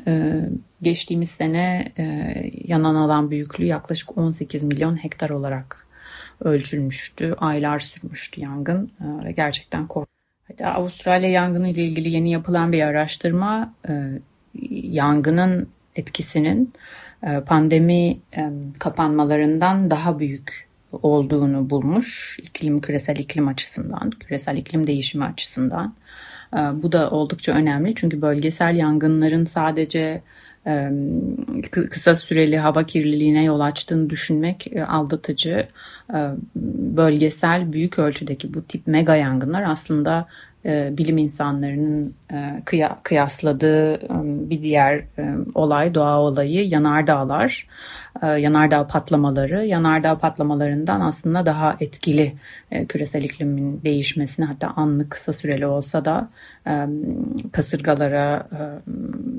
e, 0.07 0.41
geçtiğimiz 0.81 1.31
sene 1.31 1.93
e, 1.97 2.03
yanan 2.65 2.95
alan 2.95 3.31
büyüklüğü 3.31 3.65
yaklaşık 3.65 4.17
18 4.17 4.63
milyon 4.63 5.03
hektar 5.03 5.29
olarak 5.29 5.87
ölçülmüştü. 6.41 7.35
Aylar 7.37 7.79
sürmüştü 7.79 8.41
yangın 8.41 8.91
ee, 9.01 9.25
ve 9.25 9.31
gerçekten 9.31 9.87
korkunç. 9.87 10.09
Hatta 10.47 10.67
Avustralya 10.67 11.29
yangını 11.29 11.69
ile 11.69 11.83
ilgili 11.83 12.09
yeni 12.09 12.31
yapılan 12.31 12.71
bir 12.71 12.81
araştırma 12.81 13.73
e, 13.89 13.93
yangının 14.71 15.69
etkisinin 15.95 16.73
e, 17.23 17.39
pandemi 17.39 18.19
kapanmalarından 18.79 19.91
daha 19.91 20.19
büyük 20.19 20.68
olduğunu 20.91 21.69
bulmuş. 21.69 22.39
İklim, 22.41 22.81
küresel 22.81 23.15
iklim 23.15 23.47
açısından, 23.47 24.09
küresel 24.09 24.57
iklim 24.57 24.87
değişimi 24.87 25.25
açısından. 25.25 25.93
Bu 26.73 26.91
da 26.91 27.09
oldukça 27.09 27.51
önemli 27.51 27.95
çünkü 27.95 28.21
bölgesel 28.21 28.75
yangınların 28.75 29.45
sadece 29.45 30.21
kısa 31.71 32.15
süreli 32.15 32.57
hava 32.57 32.83
kirliliğine 32.83 33.43
yol 33.43 33.59
açtığını 33.59 34.09
düşünmek 34.09 34.71
aldatıcı. 34.87 35.67
Bölgesel 36.95 37.73
büyük 37.73 37.99
ölçüdeki 37.99 38.53
bu 38.53 38.63
tip 38.63 38.87
mega 38.87 39.15
yangınlar 39.15 39.63
aslında 39.63 40.27
bilim 40.65 41.17
insanlarının 41.17 42.15
e, 42.31 42.61
kıya, 42.65 42.99
kıyasladığı 43.03 43.93
e, 43.93 44.09
bir 44.49 44.61
diğer 44.61 44.97
e, 44.97 45.35
olay, 45.55 45.95
doğa 45.95 46.19
olayı 46.19 46.67
yanardağlar, 46.67 47.67
e, 48.23 48.27
yanardağ 48.27 48.87
patlamaları. 48.87 49.65
Yanardağ 49.65 50.17
patlamalarından 50.17 51.01
aslında 51.01 51.45
daha 51.45 51.77
etkili 51.79 52.33
e, 52.71 52.85
küresel 52.85 53.23
iklimin 53.23 53.81
değişmesine 53.83 54.45
hatta 54.45 54.67
anlık 54.75 55.11
kısa 55.11 55.33
süreli 55.33 55.65
olsa 55.65 56.05
da 56.05 56.29
e, 56.67 56.87
kasırgalara 57.51 58.47
e, 58.51 58.61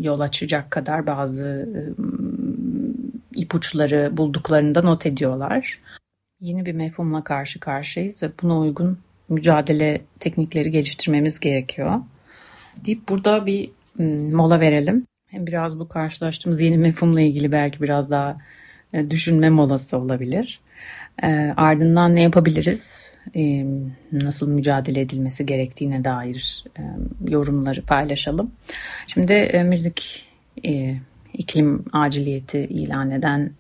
yol 0.01 0.21
açacak 0.21 0.71
kadar 0.71 1.07
bazı 1.07 1.69
e, 1.77 1.81
ipuçları 3.41 4.17
bulduklarında 4.17 4.83
not 4.83 5.07
ediyorlar. 5.07 5.79
Yeni 6.41 6.67
bir 6.67 6.73
mefhumla 6.73 7.25
karşı 7.25 7.61
karşıyayız 7.61 8.23
ve 8.23 8.31
buna 8.43 8.59
uygun 8.59 8.99
mücadele 9.31 10.01
teknikleri 10.21 10.71
geliştirmemiz 10.71 11.41
gerekiyor. 11.41 12.01
Deyip 12.85 13.09
burada 13.09 13.47
bir 13.47 13.71
mola 14.33 14.61
verelim. 14.61 15.07
Hem 15.27 15.47
biraz 15.47 15.79
bu 15.79 15.89
karşılaştığımız 15.89 16.61
yeni 16.61 16.79
mefhumla 16.79 17.21
ilgili 17.21 17.53
belki 17.53 17.83
biraz 17.83 18.11
daha 18.11 18.37
e, 18.93 19.11
düşünme 19.11 19.51
molası 19.51 19.99
olabilir. 19.99 20.61
E, 21.23 21.27
ardından 21.57 22.15
ne 22.17 22.23
yapabiliriz? 22.23 23.11
E, 23.37 23.65
nasıl 24.13 24.49
mücadele 24.49 25.01
edilmesi 25.01 25.47
gerektiğine 25.47 26.05
dair 26.05 26.65
yorumları 27.29 27.83
paylaşalım. 27.83 28.51
Şimdi 29.07 29.63
müzik 29.65 30.27
iklim 31.33 31.85
aciliyeti 31.93 32.59
ilan 32.59 33.11
eden 33.11 33.51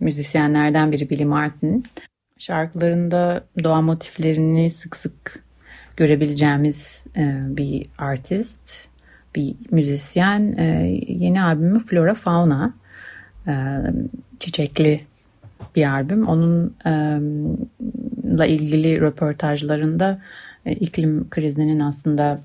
müzisyenlerden 0.00 0.92
biri 0.92 1.10
Billy 1.10 1.24
Martin 1.24 1.84
Şarkılarında 2.44 3.44
doğa 3.64 3.82
motiflerini 3.82 4.70
sık 4.70 4.96
sık 4.96 5.42
görebileceğimiz 5.96 7.04
e, 7.16 7.56
bir 7.56 7.86
artist, 7.98 8.74
bir 9.36 9.54
müzisyen. 9.70 10.54
E, 10.58 10.64
yeni 11.08 11.42
albümü 11.42 11.80
Flora 11.80 12.14
Fauna. 12.14 12.74
E, 13.46 13.52
çiçekli 14.40 15.00
bir 15.76 15.90
albüm. 15.90 16.28
Onunla 16.28 18.46
ilgili 18.46 19.00
röportajlarında 19.00 20.20
iklim 20.66 21.30
krizinin 21.30 21.80
aslında 21.80 22.38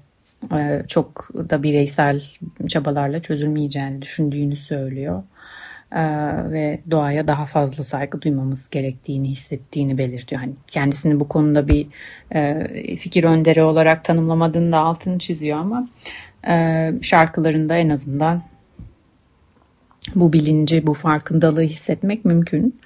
çok 0.88 1.30
da 1.34 1.64
bireysel 1.64 2.24
çabalarla 2.68 3.22
çözülmeyeceğini 3.22 4.02
düşündüğünü 4.02 4.58
söylüyor. 4.58 5.24
Ee, 5.96 6.02
ve 6.52 6.80
doğaya 6.92 7.28
daha 7.28 7.46
fazla 7.46 7.84
saygı 7.84 8.22
duymamız 8.22 8.70
gerektiğini 8.70 9.30
hissettiğini 9.30 9.98
belirtiyor. 9.98 10.42
Hani 10.42 10.54
kendisini 10.68 11.20
bu 11.20 11.28
konuda 11.28 11.68
bir 11.68 11.88
e, 12.32 12.96
fikir 12.96 13.24
önderi 13.24 13.64
olarak 13.64 14.04
tanımlamadığını 14.04 14.72
da 14.72 14.78
altını 14.78 15.20
çiziyor 15.20 15.58
ama 15.58 15.88
e, 16.48 16.94
şarkılarında 17.02 17.76
en 17.76 17.90
azından 17.90 18.42
bu 20.16 20.34
bilinci, 20.34 20.88
bu 20.88 20.94
farkındalığı 20.94 21.62
hissetmek 21.62 22.26
mümkün. 22.26 22.80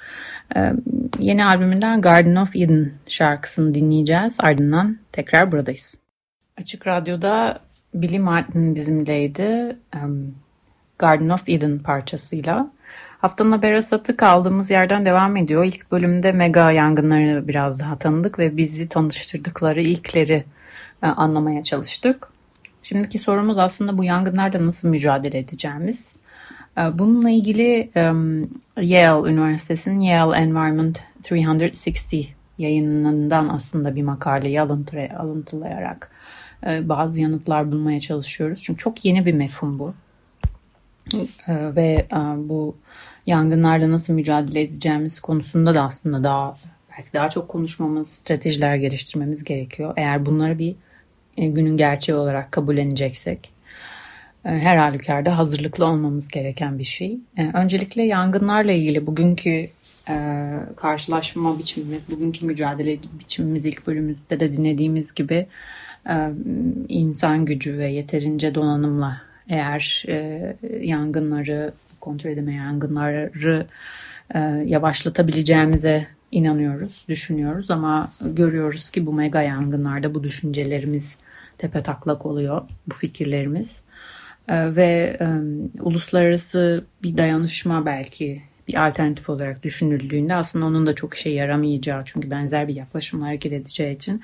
E, 0.56 0.74
yeni 1.20 1.46
albümünden 1.46 2.02
Garden 2.02 2.36
of 2.36 2.56
Eden 2.56 2.92
şarkısını 3.08 3.74
dinleyeceğiz. 3.74 4.36
Ardından 4.40 4.98
tekrar 5.12 5.52
buradayız. 5.52 5.96
Açık 6.58 6.88
Radyo'da 6.88 7.60
Billy 7.94 8.20
Martin 8.20 8.76
bizimleydi. 8.76 9.78
Garden 11.00 11.30
of 11.30 11.44
Eden 11.48 11.80
parçasıyla. 11.80 12.72
Haftanın 13.20 13.52
haber 13.52 13.74
asatı 13.74 14.18
kaldığımız 14.18 14.72
yerden 14.72 15.06
devam 15.06 15.38
ediyor. 15.38 15.64
İlk 15.64 15.92
bölümde 15.92 16.32
mega 16.32 16.72
yangınlarını 16.72 17.48
biraz 17.48 17.80
daha 17.80 17.98
tanıdık 17.98 18.40
ve 18.40 18.58
bizi 18.58 18.90
tanıştırdıkları 18.90 19.82
ilkleri 19.82 20.44
e, 21.04 21.08
anlamaya 21.08 21.64
çalıştık. 21.64 22.28
Şimdiki 22.84 23.20
sorumuz 23.20 23.58
aslında 23.58 23.98
bu 23.98 24.04
yangınlarla 24.04 24.66
nasıl 24.66 24.88
mücadele 24.88 25.38
edeceğimiz. 25.38 26.16
E, 26.78 27.00
bununla 27.00 27.30
ilgili 27.30 27.92
Yale 28.78 29.30
Üniversitesi'nin 29.32 30.00
Yale 30.00 30.38
Environment 30.38 31.00
360 31.32 32.34
yayınından 32.58 33.50
aslında 33.50 33.96
bir 33.96 34.04
makaleyi 34.04 34.62
alıntılayarak 34.62 36.12
e, 36.68 36.90
bazı 36.90 37.22
yanıtlar 37.22 37.72
bulmaya 37.72 38.00
çalışıyoruz. 38.00 38.62
Çünkü 38.64 38.80
çok 38.80 39.06
yeni 39.06 39.26
bir 39.26 39.34
mefhum 39.34 39.80
bu. 39.80 39.94
Ve 41.48 42.08
bu 42.38 42.78
yangınlarla 43.28 43.92
nasıl 43.92 44.14
mücadele 44.14 44.62
edeceğimiz 44.62 45.20
konusunda 45.20 45.76
da 45.76 45.82
aslında 45.82 46.24
daha 46.24 46.56
belki 46.98 47.14
daha 47.14 47.30
çok 47.30 47.48
konuşmamız, 47.48 48.10
stratejiler 48.10 48.76
geliştirmemiz 48.76 49.44
gerekiyor. 49.44 49.94
Eğer 49.98 50.26
bunları 50.26 50.60
bir 50.60 50.76
e, 51.38 51.48
günün 51.48 51.78
gerçeği 51.78 52.18
olarak 52.18 52.52
kabulleneceksek 52.52 53.52
e, 54.46 54.50
her 54.50 54.78
halükarda 54.78 55.38
hazırlıklı 55.38 55.86
olmamız 55.86 56.28
gereken 56.28 56.80
bir 56.80 56.84
şey. 56.84 57.18
E, 57.38 57.52
öncelikle 57.54 58.04
yangınlarla 58.04 58.72
ilgili 58.72 59.08
bugünkü 59.08 59.70
karşılaşma 60.76 61.60
biçimimiz, 61.60 62.10
bugünkü 62.10 62.46
mücadele 62.46 62.98
biçimimiz 63.20 63.66
ilk 63.66 63.88
bölümümüzde 63.88 64.40
de 64.40 64.52
dinlediğimiz 64.52 65.14
gibi 65.14 65.48
insan 66.90 67.46
gücü 67.46 67.78
ve 67.78 67.92
yeterince 67.92 68.56
donanımla 68.56 69.22
eğer 69.50 70.06
yangınları 70.82 71.74
kontrol 72.00 72.30
edemeyen 72.30 72.64
yangınları 72.64 73.66
e, 74.36 74.40
yavaşlatabileceğimize 74.66 76.08
inanıyoruz, 76.32 77.06
düşünüyoruz 77.10 77.72
ama 77.72 78.10
görüyoruz 78.22 78.90
ki 78.90 79.06
bu 79.06 79.14
mega 79.14 79.42
yangınlarda 79.42 80.16
bu 80.16 80.24
düşüncelerimiz 80.24 81.18
tepe 81.58 81.84
taklak 81.84 82.26
oluyor, 82.26 82.62
bu 82.88 82.94
fikirlerimiz. 82.94 83.82
E, 84.48 84.76
ve 84.76 85.18
e, 85.22 85.28
uluslararası 85.82 86.86
bir 87.04 87.18
dayanışma 87.18 87.86
belki 87.86 88.42
bir 88.68 88.88
alternatif 88.88 89.30
olarak 89.30 89.64
düşünüldüğünde 89.64 90.36
aslında 90.36 90.66
onun 90.66 90.86
da 90.86 90.96
çok 90.96 91.14
işe 91.14 91.30
yaramayacağı 91.30 92.02
çünkü 92.06 92.32
benzer 92.32 92.68
bir 92.68 92.76
yaklaşımla 92.76 93.26
hareket 93.26 93.54
edeceği 93.54 93.96
için 93.96 94.22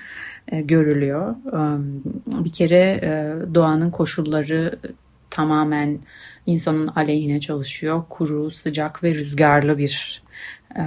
e, 0.52 0.62
görülüyor. 0.62 1.36
E, 1.54 2.44
bir 2.44 2.52
kere 2.52 3.00
e, 3.04 3.34
doğanın 3.56 3.92
koşulları 3.92 4.80
tamamen 5.40 6.00
insanın 6.46 6.88
aleyhine 6.88 7.40
çalışıyor. 7.40 8.04
Kuru, 8.10 8.52
sıcak 8.52 9.04
ve 9.04 9.16
rüzgarlı 9.16 9.78
bir 9.78 10.22
e, 10.76 10.84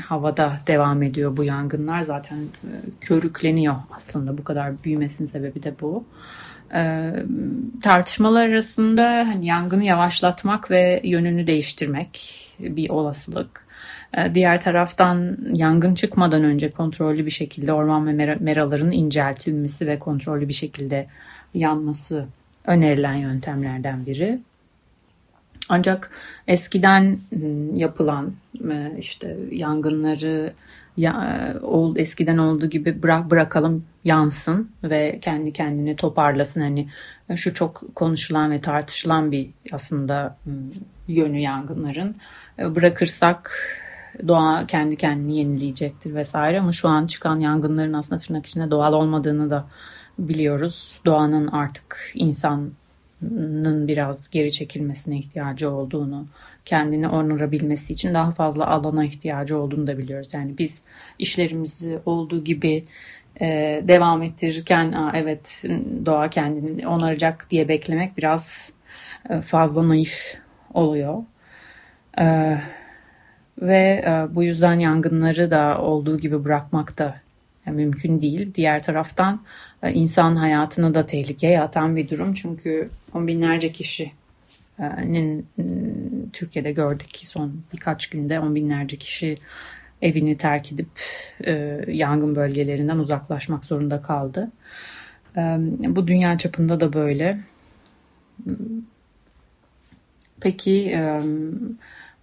havada 0.00 0.52
devam 0.66 1.02
ediyor 1.02 1.36
bu 1.36 1.44
yangınlar. 1.44 2.02
Zaten 2.02 2.36
e, 2.36 2.70
körükleniyor 3.00 3.74
aslında 3.90 4.38
bu 4.38 4.44
kadar 4.44 4.84
büyümesinin 4.84 5.28
sebebi 5.28 5.62
de 5.62 5.74
bu. 5.80 6.04
E, 6.74 7.12
tartışmalar 7.82 8.48
arasında 8.48 9.04
hani 9.08 9.46
yangını 9.46 9.84
yavaşlatmak 9.84 10.70
ve 10.70 11.00
yönünü 11.04 11.46
değiştirmek 11.46 12.14
bir 12.58 12.90
olasılık. 12.90 13.66
E, 14.16 14.34
diğer 14.34 14.60
taraftan 14.60 15.38
yangın 15.52 15.94
çıkmadan 15.94 16.44
önce 16.44 16.70
kontrollü 16.70 17.26
bir 17.26 17.30
şekilde 17.30 17.72
orman 17.72 18.06
ve 18.06 18.36
meraların 18.40 18.92
inceltilmesi 18.92 19.86
ve 19.86 19.98
kontrollü 19.98 20.48
bir 20.48 20.52
şekilde 20.52 21.06
yanması 21.54 22.26
önerilen 22.66 23.14
yöntemlerden 23.14 24.06
biri. 24.06 24.38
Ancak 25.68 26.10
eskiden 26.48 27.18
ıı, 27.32 27.78
yapılan 27.78 28.32
ıı, 28.64 28.92
işte 28.98 29.36
yangınları 29.50 30.52
ya, 30.96 31.54
ol, 31.62 31.96
eskiden 31.96 32.38
olduğu 32.38 32.66
gibi 32.66 33.02
bırak 33.02 33.30
bırakalım 33.30 33.84
yansın 34.04 34.70
ve 34.82 35.18
kendi 35.22 35.52
kendini 35.52 35.96
toparlasın. 35.96 36.60
Hani 36.60 36.88
şu 37.36 37.54
çok 37.54 37.94
konuşulan 37.94 38.50
ve 38.50 38.58
tartışılan 38.58 39.32
bir 39.32 39.50
aslında 39.72 40.36
ıı, 40.46 40.54
yönü 41.08 41.38
yangınların. 41.38 42.16
Bırakırsak 42.58 43.50
doğa 44.28 44.66
kendi 44.66 44.96
kendini 44.96 45.38
yenileyecektir 45.38 46.14
vesaire 46.14 46.60
ama 46.60 46.72
şu 46.72 46.88
an 46.88 47.06
çıkan 47.06 47.40
yangınların 47.40 47.92
aslında 47.92 48.20
tırnak 48.20 48.46
içinde 48.46 48.70
doğal 48.70 48.92
olmadığını 48.92 49.50
da 49.50 49.66
biliyoruz. 50.18 50.98
Doğanın 51.04 51.46
artık 51.46 52.12
insan 52.14 52.72
biraz 53.86 54.30
geri 54.30 54.52
çekilmesine 54.52 55.18
ihtiyacı 55.18 55.70
olduğunu, 55.70 56.26
kendini 56.64 57.08
onurabilmesi 57.08 57.92
için 57.92 58.14
daha 58.14 58.32
fazla 58.32 58.66
alana 58.66 59.04
ihtiyacı 59.04 59.58
olduğunu 59.58 59.86
da 59.86 59.98
biliyoruz. 59.98 60.28
Yani 60.32 60.58
biz 60.58 60.82
işlerimizi 61.18 61.98
olduğu 62.06 62.44
gibi 62.44 62.82
e, 63.40 63.80
devam 63.88 64.22
ettirirken 64.22 64.92
Aa, 64.92 65.12
evet 65.14 65.64
doğa 66.06 66.30
kendini 66.30 66.88
onaracak 66.88 67.50
diye 67.50 67.68
beklemek 67.68 68.18
biraz 68.18 68.72
e, 69.30 69.40
fazla 69.40 69.88
naif 69.88 70.38
oluyor. 70.74 71.22
E, 72.18 72.56
ve 73.62 74.04
e, 74.06 74.34
bu 74.34 74.44
yüzden 74.44 74.78
yangınları 74.78 75.50
da 75.50 75.78
olduğu 75.82 76.18
gibi 76.18 76.44
bırakmak 76.44 76.98
da 76.98 77.14
mümkün 77.66 78.20
değil. 78.20 78.54
Diğer 78.54 78.82
taraftan 78.82 79.42
e, 79.82 79.92
insan 79.92 80.36
hayatını 80.36 80.94
da 80.94 81.06
tehlikeye 81.06 81.60
atan 81.60 81.96
bir 81.96 82.08
durum. 82.08 82.34
Çünkü 82.34 82.90
on 83.14 83.26
binlerce 83.26 83.72
kişinin 83.72 85.46
Türkiye'de 86.32 86.72
gördük 86.72 87.08
ki 87.08 87.26
son 87.26 87.60
birkaç 87.72 88.06
günde 88.10 88.40
on 88.40 88.54
binlerce 88.54 88.96
kişi 88.96 89.38
evini 90.02 90.36
terk 90.36 90.72
edip 90.72 90.88
e, 91.44 91.80
yangın 91.88 92.36
bölgelerinden 92.36 92.98
uzaklaşmak 92.98 93.64
zorunda 93.64 94.02
kaldı. 94.02 94.50
Bu 95.78 96.06
dünya 96.06 96.38
çapında 96.38 96.80
da 96.80 96.92
böyle. 96.92 97.38
Peki 100.40 100.98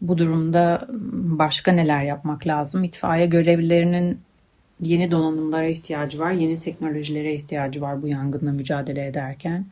bu 0.02 0.18
durumda 0.18 0.88
başka 1.12 1.72
neler 1.72 2.04
yapmak 2.04 2.48
lazım? 2.48 2.84
İtfaiye 2.84 3.26
görevlilerinin 3.26 4.20
yeni 4.82 5.12
donanımlara 5.12 5.66
ihtiyacı 5.66 6.20
var, 6.20 6.32
yeni 6.32 6.60
teknolojilere 6.60 7.34
ihtiyacı 7.34 7.82
var 7.82 8.02
bu 8.02 8.08
yangınla 8.08 8.52
mücadele 8.52 9.08
ederken. 9.08 9.66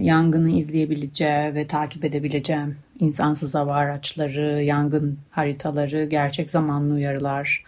Yangını 0.00 0.50
izleyebileceği 0.50 1.54
ve 1.54 1.66
takip 1.66 2.04
edebileceğim 2.04 2.76
insansız 2.98 3.54
hava 3.54 3.72
araçları, 3.72 4.62
yangın 4.62 5.18
haritaları, 5.30 6.04
gerçek 6.04 6.50
zamanlı 6.50 6.94
uyarılar, 6.94 7.64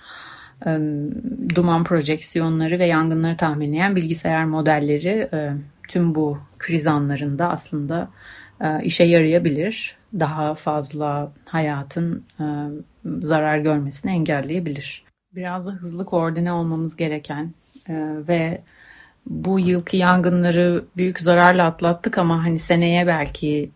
duman 1.55 1.85
projeksiyonları 1.85 2.79
ve 2.79 2.87
yangınları 2.87 3.37
tahminleyen 3.37 3.97
bilgisayar 3.97 4.45
modelleri 4.45 5.29
tüm 5.89 6.15
bu 6.15 6.39
kriz 6.59 6.87
anlarında 6.87 7.49
aslında 7.49 8.09
işe 8.83 9.05
yarayabilir. 9.05 9.97
Daha 10.15 10.55
fazla 10.55 11.33
hayatın 11.45 12.25
zarar 13.23 13.59
görmesini 13.59 14.11
engelleyebilir. 14.13 15.08
Biraz 15.39 15.67
da 15.67 15.71
hızlı 15.71 16.05
koordine 16.05 16.53
olmamız 16.53 16.97
gereken 16.97 17.53
ve 18.29 18.61
bu 19.27 19.61
yılki 19.61 19.97
yangınları 19.97 20.85
büyük 20.97 21.21
zararla 21.21 21.67
atlattık 21.67 22.19
ama 22.19 22.45
hani 22.45 22.59
seneye 22.59 23.07
belki 23.07 23.71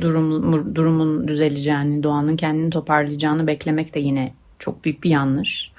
durum, 0.00 0.74
durumun 0.74 1.28
düzeleceğini, 1.28 2.02
doğanın 2.02 2.36
kendini 2.36 2.70
toparlayacağını 2.70 3.46
beklemek 3.46 3.94
de 3.94 4.00
yine 4.00 4.32
çok 4.58 4.84
büyük 4.84 5.04
bir 5.04 5.10
yanlış. 5.10 5.72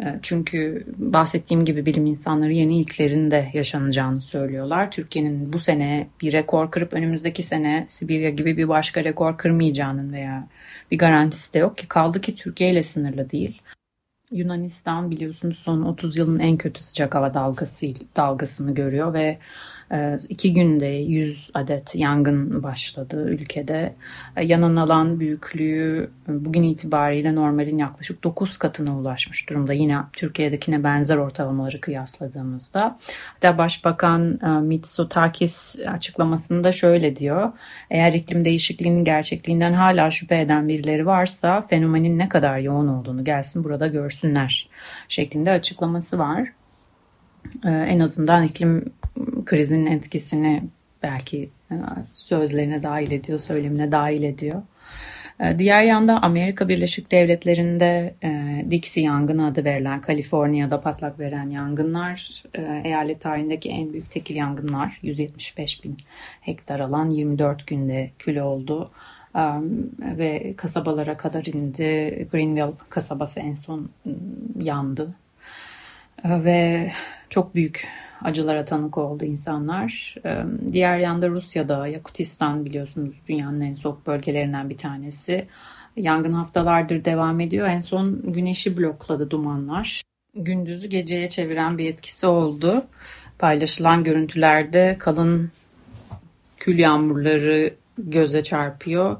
Ee, 0.00 0.18
çünkü 0.22 0.86
bahsettiğim 0.96 1.64
gibi 1.64 1.86
bilim 1.86 2.06
insanları 2.06 2.52
yeni 2.52 2.80
ilklerinde 2.80 3.50
yaşanacağını 3.54 4.22
söylüyorlar. 4.22 4.90
Türkiye'nin 4.90 5.52
bu 5.52 5.58
sene 5.58 6.08
bir 6.22 6.32
rekor 6.32 6.70
kırıp 6.70 6.92
önümüzdeki 6.92 7.42
sene 7.42 7.84
Sibirya 7.88 8.30
gibi 8.30 8.56
bir 8.56 8.68
başka 8.68 9.04
rekor 9.04 9.36
kırmayacağının 9.36 10.12
veya 10.12 10.46
bir 10.90 10.98
garantisi 10.98 11.54
de 11.54 11.58
yok 11.58 11.78
ki 11.78 11.88
kaldı 11.88 12.20
ki 12.20 12.36
Türkiye 12.36 12.70
ile 12.70 12.82
sınırlı 12.82 13.30
değil. 13.30 13.62
Yunanistan 14.30 15.10
biliyorsunuz 15.10 15.58
son 15.58 15.82
30 15.82 16.16
yılın 16.16 16.38
en 16.38 16.56
kötü 16.56 16.82
sıcak 16.82 17.14
hava 17.14 17.34
dalgası 17.34 17.86
dalgasını 18.16 18.74
görüyor 18.74 19.14
ve 19.14 19.38
iki 20.28 20.52
günde 20.52 20.86
100 20.86 21.50
adet 21.54 21.94
yangın 21.94 22.62
başladı 22.62 23.28
ülkede. 23.28 23.94
Ee, 24.36 24.44
yanan 24.44 24.76
alan 24.76 25.20
büyüklüğü 25.20 26.10
bugün 26.28 26.62
itibariyle 26.62 27.34
normalin 27.34 27.78
yaklaşık 27.78 28.24
9 28.24 28.56
katına 28.56 28.98
ulaşmış 28.98 29.50
durumda. 29.50 29.72
Yine 29.72 29.98
Türkiye'dekine 30.12 30.84
benzer 30.84 31.16
ortalamaları 31.16 31.80
kıyasladığımızda. 31.80 32.98
Hatta 33.34 33.58
Başbakan 33.58 34.38
e, 34.42 34.48
Mitsotakis 34.48 35.76
açıklamasında 35.86 36.72
şöyle 36.72 37.16
diyor. 37.16 37.52
Eğer 37.90 38.12
iklim 38.12 38.44
değişikliğinin 38.44 39.04
gerçekliğinden 39.04 39.72
hala 39.72 40.10
şüphe 40.10 40.40
eden 40.40 40.68
birileri 40.68 41.06
varsa 41.06 41.62
fenomenin 41.62 42.18
ne 42.18 42.28
kadar 42.28 42.58
yoğun 42.58 42.88
olduğunu 42.88 43.24
gelsin 43.24 43.64
burada 43.64 43.86
görsünler 43.86 44.68
şeklinde 45.08 45.50
açıklaması 45.50 46.18
var. 46.18 46.48
Ee, 47.64 47.70
en 47.70 48.00
azından 48.00 48.44
iklim 48.44 48.84
krizinin 49.44 49.86
etkisini 49.86 50.62
belki 51.02 51.48
e, 51.70 51.74
sözlerine 52.14 52.82
dahil 52.82 53.10
ediyor, 53.10 53.38
söylemine 53.38 53.92
dahil 53.92 54.22
ediyor. 54.22 54.62
E, 55.40 55.58
diğer 55.58 55.82
yanda 55.82 56.22
Amerika 56.22 56.68
Birleşik 56.68 57.12
Devletleri'nde 57.12 58.14
e, 58.24 58.64
Dixie 58.70 59.02
yangını 59.02 59.46
adı 59.46 59.64
verilen 59.64 60.00
Kaliforniya'da 60.00 60.80
patlak 60.80 61.20
veren 61.20 61.50
yangınlar 61.50 62.42
eyalet 62.84 63.20
tarihindeki 63.20 63.70
en 63.70 63.92
büyük 63.92 64.10
tekil 64.10 64.36
yangınlar 64.36 64.98
175 65.02 65.84
bin 65.84 65.96
hektar 66.40 66.80
alan 66.80 67.10
24 67.10 67.66
günde 67.66 68.10
kül 68.18 68.36
oldu 68.36 68.90
ve 70.00 70.54
kasabalara 70.56 71.16
kadar 71.16 71.44
indi. 71.44 72.28
Greenville 72.32 72.72
kasabası 72.88 73.40
en 73.40 73.54
son 73.54 73.90
yandı 74.60 75.14
ve 76.24 76.90
çok 77.30 77.54
büyük 77.54 77.88
acılara 78.22 78.64
tanık 78.64 78.98
oldu 78.98 79.24
insanlar. 79.24 80.14
Diğer 80.72 80.98
yanda 80.98 81.28
Rusya'da 81.28 81.86
Yakutistan 81.86 82.64
biliyorsunuz 82.64 83.14
dünyanın 83.28 83.60
en 83.60 83.74
soğuk 83.74 84.06
bölgelerinden 84.06 84.70
bir 84.70 84.78
tanesi. 84.78 85.46
Yangın 85.96 86.32
haftalardır 86.32 87.04
devam 87.04 87.40
ediyor. 87.40 87.68
En 87.68 87.80
son 87.80 88.32
güneşi 88.32 88.76
blokladı 88.76 89.30
dumanlar. 89.30 90.02
Gündüzü 90.34 90.88
geceye 90.88 91.28
çeviren 91.28 91.78
bir 91.78 91.90
etkisi 91.90 92.26
oldu. 92.26 92.84
Paylaşılan 93.38 94.04
görüntülerde 94.04 94.96
kalın 94.98 95.50
kül 96.56 96.78
yağmurları 96.78 97.74
göze 97.98 98.42
çarpıyor. 98.42 99.16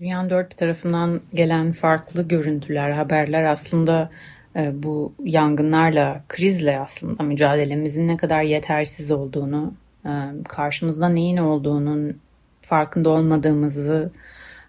Dünyanın 0.00 0.30
dört 0.30 0.56
tarafından 0.56 1.20
gelen 1.34 1.72
farklı 1.72 2.28
görüntüler, 2.28 2.90
haberler 2.90 3.44
aslında 3.44 4.10
bu 4.54 5.12
yangınlarla, 5.24 6.24
krizle 6.28 6.80
aslında 6.80 7.22
mücadelemizin 7.22 8.08
ne 8.08 8.16
kadar 8.16 8.42
yetersiz 8.42 9.10
olduğunu, 9.10 9.74
e, 10.06 10.12
karşımızda 10.48 11.08
neyin 11.08 11.36
olduğunun 11.36 12.18
farkında 12.60 13.10
olmadığımızı 13.10 14.12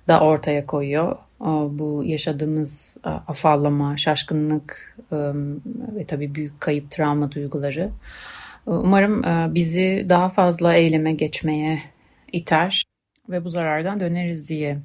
da 0.08 0.20
ortaya 0.20 0.66
koyuyor. 0.66 1.18
Bu 1.70 2.04
yaşadığımız 2.06 2.98
afallama, 3.04 3.98
şaşkınlık 3.98 4.96
e, 5.12 5.16
ve 5.96 6.06
tabii 6.08 6.36
büyük 6.36 6.62
kayıp, 6.62 6.92
travma 6.92 7.32
duyguları. 7.32 7.90
Umarım 8.66 9.24
bizi 9.56 10.06
daha 10.10 10.30
fazla 10.30 10.74
eyleme 10.74 11.14
geçmeye 11.14 11.82
iter 12.34 12.84
ve 13.30 13.46
bu 13.46 13.50
zarardan 13.50 14.00
döneriz 14.00 14.50
diye 14.50 14.78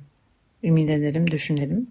ümit 0.65 0.91
ederim, 0.91 1.31
düşünelim. 1.31 1.87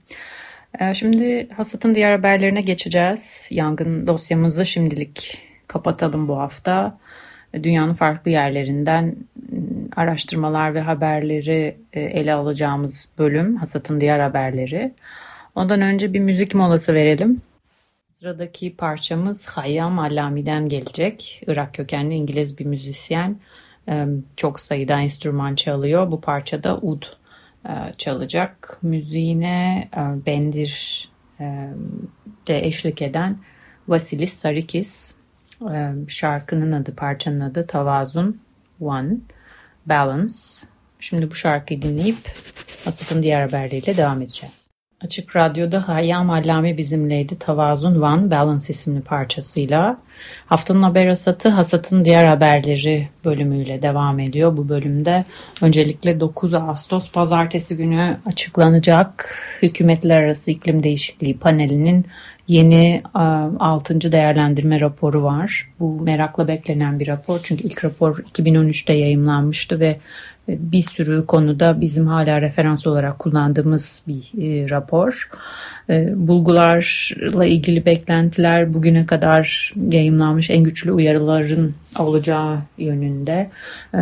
Ee, 0.79 0.93
şimdi 0.93 1.49
hasatın 1.49 1.95
diğer 1.95 2.11
haberlerine 2.11 2.61
geçeceğiz. 2.61 3.47
Yangın 3.51 4.07
dosyamızı 4.07 4.65
şimdilik 4.65 5.37
kapatalım 5.67 6.27
bu 6.27 6.37
hafta. 6.37 6.97
Dünyanın 7.63 7.93
farklı 7.93 8.31
yerlerinden 8.31 9.15
ıı, 9.53 9.59
araştırmalar 9.95 10.73
ve 10.73 10.81
haberleri 10.81 11.77
e, 11.93 12.01
ele 12.01 12.33
alacağımız 12.33 13.09
bölüm 13.17 13.55
hasatın 13.55 14.01
diğer 14.01 14.19
haberleri. 14.19 14.91
Ondan 15.55 15.81
önce 15.81 16.13
bir 16.13 16.19
müzik 16.19 16.55
molası 16.55 16.93
verelim. 16.93 17.41
Sıradaki 18.09 18.75
parçamız 18.75 19.45
Hayyam 19.45 19.99
Allami'den 19.99 20.69
gelecek. 20.69 21.43
Irak 21.47 21.73
kökenli 21.73 22.15
İngiliz 22.15 22.59
bir 22.59 22.65
müzisyen. 22.65 23.37
Çok 24.35 24.59
sayıda 24.59 25.01
enstrüman 25.01 25.55
çalıyor. 25.55 26.11
Bu 26.11 26.21
parçada 26.21 26.77
ud 26.77 27.03
çalacak. 27.97 28.77
Müziğine 28.81 29.89
e, 29.97 30.25
Bendir 30.25 31.09
e, 31.39 31.69
de 32.47 32.65
eşlik 32.65 33.01
eden 33.01 33.37
Vasilis 33.87 34.33
Sarikis. 34.33 35.13
Şarkının 36.07 36.71
adı, 36.71 36.95
parçanın 36.95 37.39
adı 37.39 37.67
Tavazun 37.67 38.41
One, 38.81 39.17
Balance. 39.85 40.37
Şimdi 40.99 41.31
bu 41.31 41.35
şarkıyı 41.35 41.81
dinleyip 41.81 42.17
Asat'ın 42.85 43.23
diğer 43.23 43.41
haberleriyle 43.41 43.97
devam 43.97 44.21
edeceğiz. 44.21 44.58
Açık 45.05 45.35
Radyo'da 45.35 45.87
Hayyam 45.87 46.29
Allame 46.29 46.77
bizimleydi. 46.77 47.39
Tavazun 47.39 48.01
Van 48.01 48.31
Balance 48.31 48.65
isimli 48.69 49.01
parçasıyla. 49.01 49.97
Haftanın 50.45 50.81
haber 50.81 51.07
hasatı 51.07 51.49
hasatın 51.49 52.05
diğer 52.05 52.27
haberleri 52.27 53.09
bölümüyle 53.25 53.81
devam 53.81 54.19
ediyor. 54.19 54.57
Bu 54.57 54.69
bölümde 54.69 55.25
öncelikle 55.61 56.19
9 56.19 56.53
Ağustos 56.53 57.11
pazartesi 57.11 57.77
günü 57.77 58.17
açıklanacak 58.25 59.35
hükümetler 59.61 60.23
arası 60.23 60.51
iklim 60.51 60.83
değişikliği 60.83 61.37
panelinin 61.37 62.05
yeni 62.47 63.01
6. 63.13 64.11
değerlendirme 64.11 64.79
raporu 64.79 65.23
var. 65.23 65.69
Bu 65.79 66.01
merakla 66.01 66.47
beklenen 66.47 66.99
bir 66.99 67.07
rapor. 67.07 67.39
Çünkü 67.43 67.63
ilk 67.63 67.85
rapor 67.85 68.17
2013'te 68.17 68.93
yayımlanmıştı 68.93 69.79
ve 69.79 69.99
bir 70.59 70.81
sürü 70.81 71.25
konuda 71.25 71.81
bizim 71.81 72.07
hala 72.07 72.41
referans 72.41 72.87
olarak 72.87 73.19
kullandığımız 73.19 74.01
bir 74.07 74.31
e, 74.41 74.69
rapor. 74.69 75.29
E, 75.89 76.13
bulgularla 76.15 77.45
ilgili 77.45 77.85
beklentiler 77.85 78.73
bugüne 78.73 79.05
kadar 79.05 79.73
yayınlanmış 79.91 80.49
en 80.49 80.63
güçlü 80.63 80.91
uyarıların 80.91 81.73
olacağı 81.99 82.57
yönünde. 82.77 83.49
E, 83.93 83.99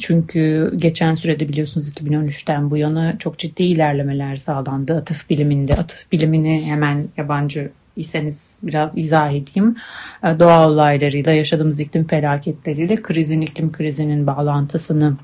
çünkü 0.00 0.72
geçen 0.76 1.14
sürede 1.14 1.48
biliyorsunuz 1.48 1.88
2013'ten 1.88 2.70
bu 2.70 2.76
yana 2.76 3.18
çok 3.18 3.38
ciddi 3.38 3.62
ilerlemeler 3.62 4.36
sağlandı 4.36 4.96
atıf 4.96 5.30
biliminde. 5.30 5.74
Atıf 5.74 6.12
bilimini 6.12 6.64
hemen 6.66 7.08
yabancı 7.16 7.70
iseniz 7.96 8.58
biraz 8.62 8.98
izah 8.98 9.30
edeyim. 9.30 9.76
E, 10.24 10.38
doğa 10.40 10.68
olaylarıyla 10.68 11.32
yaşadığımız 11.32 11.80
iklim 11.80 12.06
felaketleriyle 12.06 12.96
krizin 12.96 13.40
iklim 13.40 13.72
krizinin 13.72 14.26
bağlantısını 14.26 15.16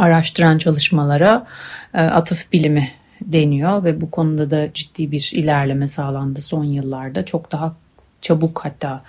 araştıran 0.00 0.58
çalışmalara 0.58 1.46
e, 1.94 2.00
atıf 2.00 2.52
bilimi 2.52 2.88
deniyor 3.22 3.84
ve 3.84 4.00
bu 4.00 4.10
konuda 4.10 4.50
da 4.50 4.72
ciddi 4.74 5.12
bir 5.12 5.30
ilerleme 5.34 5.88
sağlandı 5.88 6.42
son 6.42 6.64
yıllarda. 6.64 7.24
Çok 7.24 7.52
daha 7.52 7.74
çabuk 8.20 8.60
hatta 8.64 9.02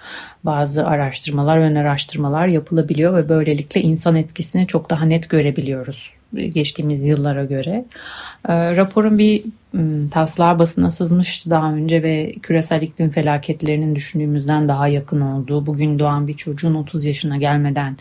bazı 0.43 0.87
araştırmalar, 0.87 1.57
ön 1.57 1.75
araştırmalar 1.75 2.47
yapılabiliyor 2.47 3.15
ve 3.15 3.29
böylelikle 3.29 3.81
insan 3.81 4.15
etkisini 4.15 4.67
çok 4.67 4.89
daha 4.89 5.05
net 5.05 5.29
görebiliyoruz 5.29 6.11
geçtiğimiz 6.33 7.03
yıllara 7.03 7.45
göre. 7.45 7.85
E, 8.49 8.75
raporun 8.75 9.17
bir 9.17 9.43
taslağı 10.11 10.59
basına 10.59 10.91
sızmıştı 10.91 11.49
daha 11.49 11.73
önce 11.73 12.03
ve 12.03 12.33
küresel 12.41 12.81
iklim 12.81 13.09
felaketlerinin 13.09 13.95
düşündüğümüzden 13.95 14.67
daha 14.67 14.87
yakın 14.87 15.21
olduğu, 15.21 15.65
bugün 15.65 15.99
doğan 15.99 16.27
bir 16.27 16.33
çocuğun 16.33 16.73
30 16.75 17.05
yaşına 17.05 17.37
gelmeden 17.37 17.97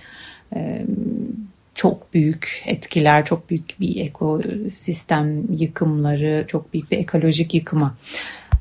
e, 0.54 0.86
çok 1.74 2.14
büyük 2.14 2.62
etkiler, 2.66 3.24
çok 3.24 3.50
büyük 3.50 3.80
bir 3.80 3.96
ekosistem 3.96 5.52
yıkımları, 5.52 6.44
çok 6.48 6.72
büyük 6.72 6.90
bir 6.90 6.98
ekolojik 6.98 7.54
yıkıma 7.54 7.94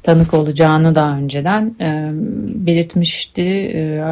tanık 0.04 0.34
olacağını 0.34 0.95
daha 0.95 1.17
önceden 1.17 1.76
e, 1.82 2.10
belirtmişti. 2.65 3.41
E, 3.41 4.04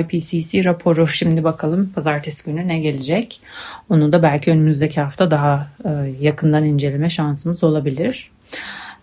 IPCC 0.00 0.64
raporu 0.64 1.08
şimdi 1.08 1.44
bakalım 1.44 1.92
pazartesi 1.94 2.44
günü 2.44 2.68
ne 2.68 2.78
gelecek. 2.78 3.40
Onu 3.90 4.12
da 4.12 4.22
belki 4.22 4.50
önümüzdeki 4.50 5.00
hafta 5.00 5.30
daha 5.30 5.68
e, 5.84 5.90
yakından 6.20 6.64
inceleme 6.64 7.10
şansımız 7.10 7.64
olabilir. 7.64 8.30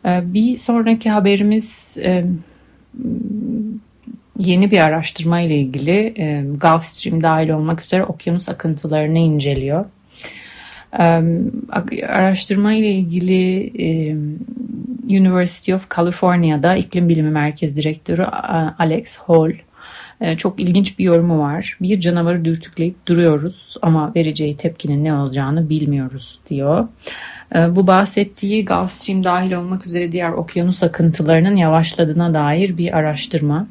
E, 0.05 0.33
bir 0.33 0.57
sonraki 0.57 1.09
haberimiz 1.09 1.97
e, 2.01 2.25
yeni 4.39 4.71
bir 4.71 4.79
araştırma 4.79 5.39
ile 5.39 5.57
ilgili 5.57 6.13
e, 6.17 6.43
Gulf 6.61 6.83
Stream 6.83 7.23
dahil 7.23 7.49
olmak 7.49 7.81
üzere 7.81 8.03
okyanus 8.03 8.49
akıntılarını 8.49 9.19
inceliyor. 9.19 9.85
E, 10.99 11.21
araştırma 12.07 12.73
ile 12.73 12.91
ilgili 12.91 13.71
e, 13.79 14.15
University 15.19 15.73
of 15.73 15.95
California'da 15.95 16.75
iklim 16.75 17.09
bilimi 17.09 17.29
merkez 17.29 17.75
direktörü 17.75 18.23
Alex 18.79 19.17
Hall 19.17 19.51
e, 20.21 20.37
çok 20.37 20.59
ilginç 20.59 20.99
bir 20.99 21.03
yorumu 21.03 21.39
var. 21.39 21.77
Bir 21.81 21.99
canavarı 21.99 22.45
dürtükleyip 22.45 23.07
duruyoruz 23.07 23.77
ama 23.81 24.11
vereceği 24.15 24.57
tepkinin 24.57 25.03
ne 25.03 25.13
olacağını 25.13 25.69
bilmiyoruz 25.69 26.39
diyor. 26.49 26.87
E, 27.55 27.75
bu 27.75 27.87
bahsettiği 27.87 28.65
Gulf 28.65 28.91
Stream 28.91 29.23
dahil 29.23 29.51
olmak 29.51 29.87
üzere 29.87 30.11
diğer 30.11 30.31
okyanus 30.31 30.83
akıntılarının 30.83 31.55
yavaşladığına 31.55 32.33
dair 32.33 32.77
bir 32.77 32.97
araştırma. 32.97 33.67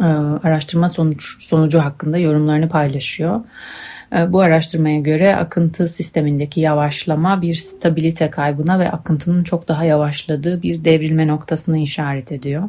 E, 0.00 0.04
araştırma 0.46 0.88
sonuç, 0.88 1.42
sonucu 1.42 1.78
hakkında 1.78 2.18
yorumlarını 2.18 2.68
paylaşıyor. 2.68 3.40
E, 4.16 4.32
bu 4.32 4.40
araştırmaya 4.40 5.00
göre 5.00 5.36
akıntı 5.36 5.88
sistemindeki 5.88 6.60
yavaşlama 6.60 7.42
bir 7.42 7.54
stabilite 7.54 8.30
kaybına 8.30 8.78
ve 8.78 8.90
akıntının 8.90 9.44
çok 9.44 9.68
daha 9.68 9.84
yavaşladığı 9.84 10.62
bir 10.62 10.84
devrilme 10.84 11.26
noktasını 11.26 11.78
işaret 11.78 12.32
ediyor. 12.32 12.68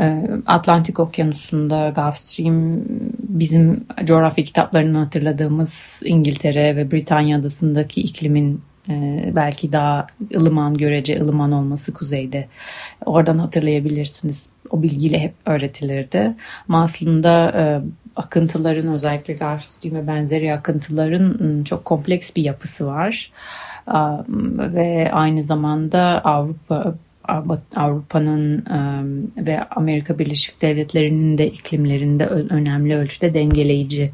E, 0.00 0.22
Atlantik 0.46 1.00
Okyanusu'nda 1.00 1.92
Gulf 1.96 2.16
Stream 2.16 2.80
bizim 3.28 3.84
coğrafya 4.04 4.44
kitaplarını 4.44 4.98
hatırladığımız 4.98 6.02
İngiltere 6.04 6.76
ve 6.76 6.90
Britanya 6.90 7.38
adasındaki 7.38 8.00
iklimin 8.00 8.62
belki 9.34 9.72
daha 9.72 10.06
ılıman 10.36 10.76
görece 10.76 11.22
ılıman 11.22 11.52
olması 11.52 11.94
kuzeyde. 11.94 12.48
Oradan 13.06 13.38
hatırlayabilirsiniz. 13.38 14.48
O 14.70 14.82
bilgiyle 14.82 15.18
hep 15.18 15.34
öğretilirdi. 15.46 16.34
Ama 16.68 16.82
aslında 16.82 17.52
akıntıların 18.16 18.94
özellikle 18.94 19.34
Gulf 19.34 19.62
Stream 19.64 19.96
ve 19.96 20.06
benzeri 20.06 20.54
akıntıların 20.54 21.38
ıı, 21.40 21.64
çok 21.64 21.84
kompleks 21.84 22.36
bir 22.36 22.42
yapısı 22.42 22.86
var. 22.86 23.32
Ve 24.58 25.10
aynı 25.12 25.42
zamanda 25.42 26.00
Avrupa 26.24 26.94
Avrupa'nın 27.76 28.64
ve 29.36 29.64
Amerika 29.64 30.18
Birleşik 30.18 30.62
Devletleri'nin 30.62 31.38
de 31.38 31.46
iklimlerinde 31.46 32.26
önemli 32.26 32.96
ölçüde 32.96 33.34
dengeleyici 33.34 34.12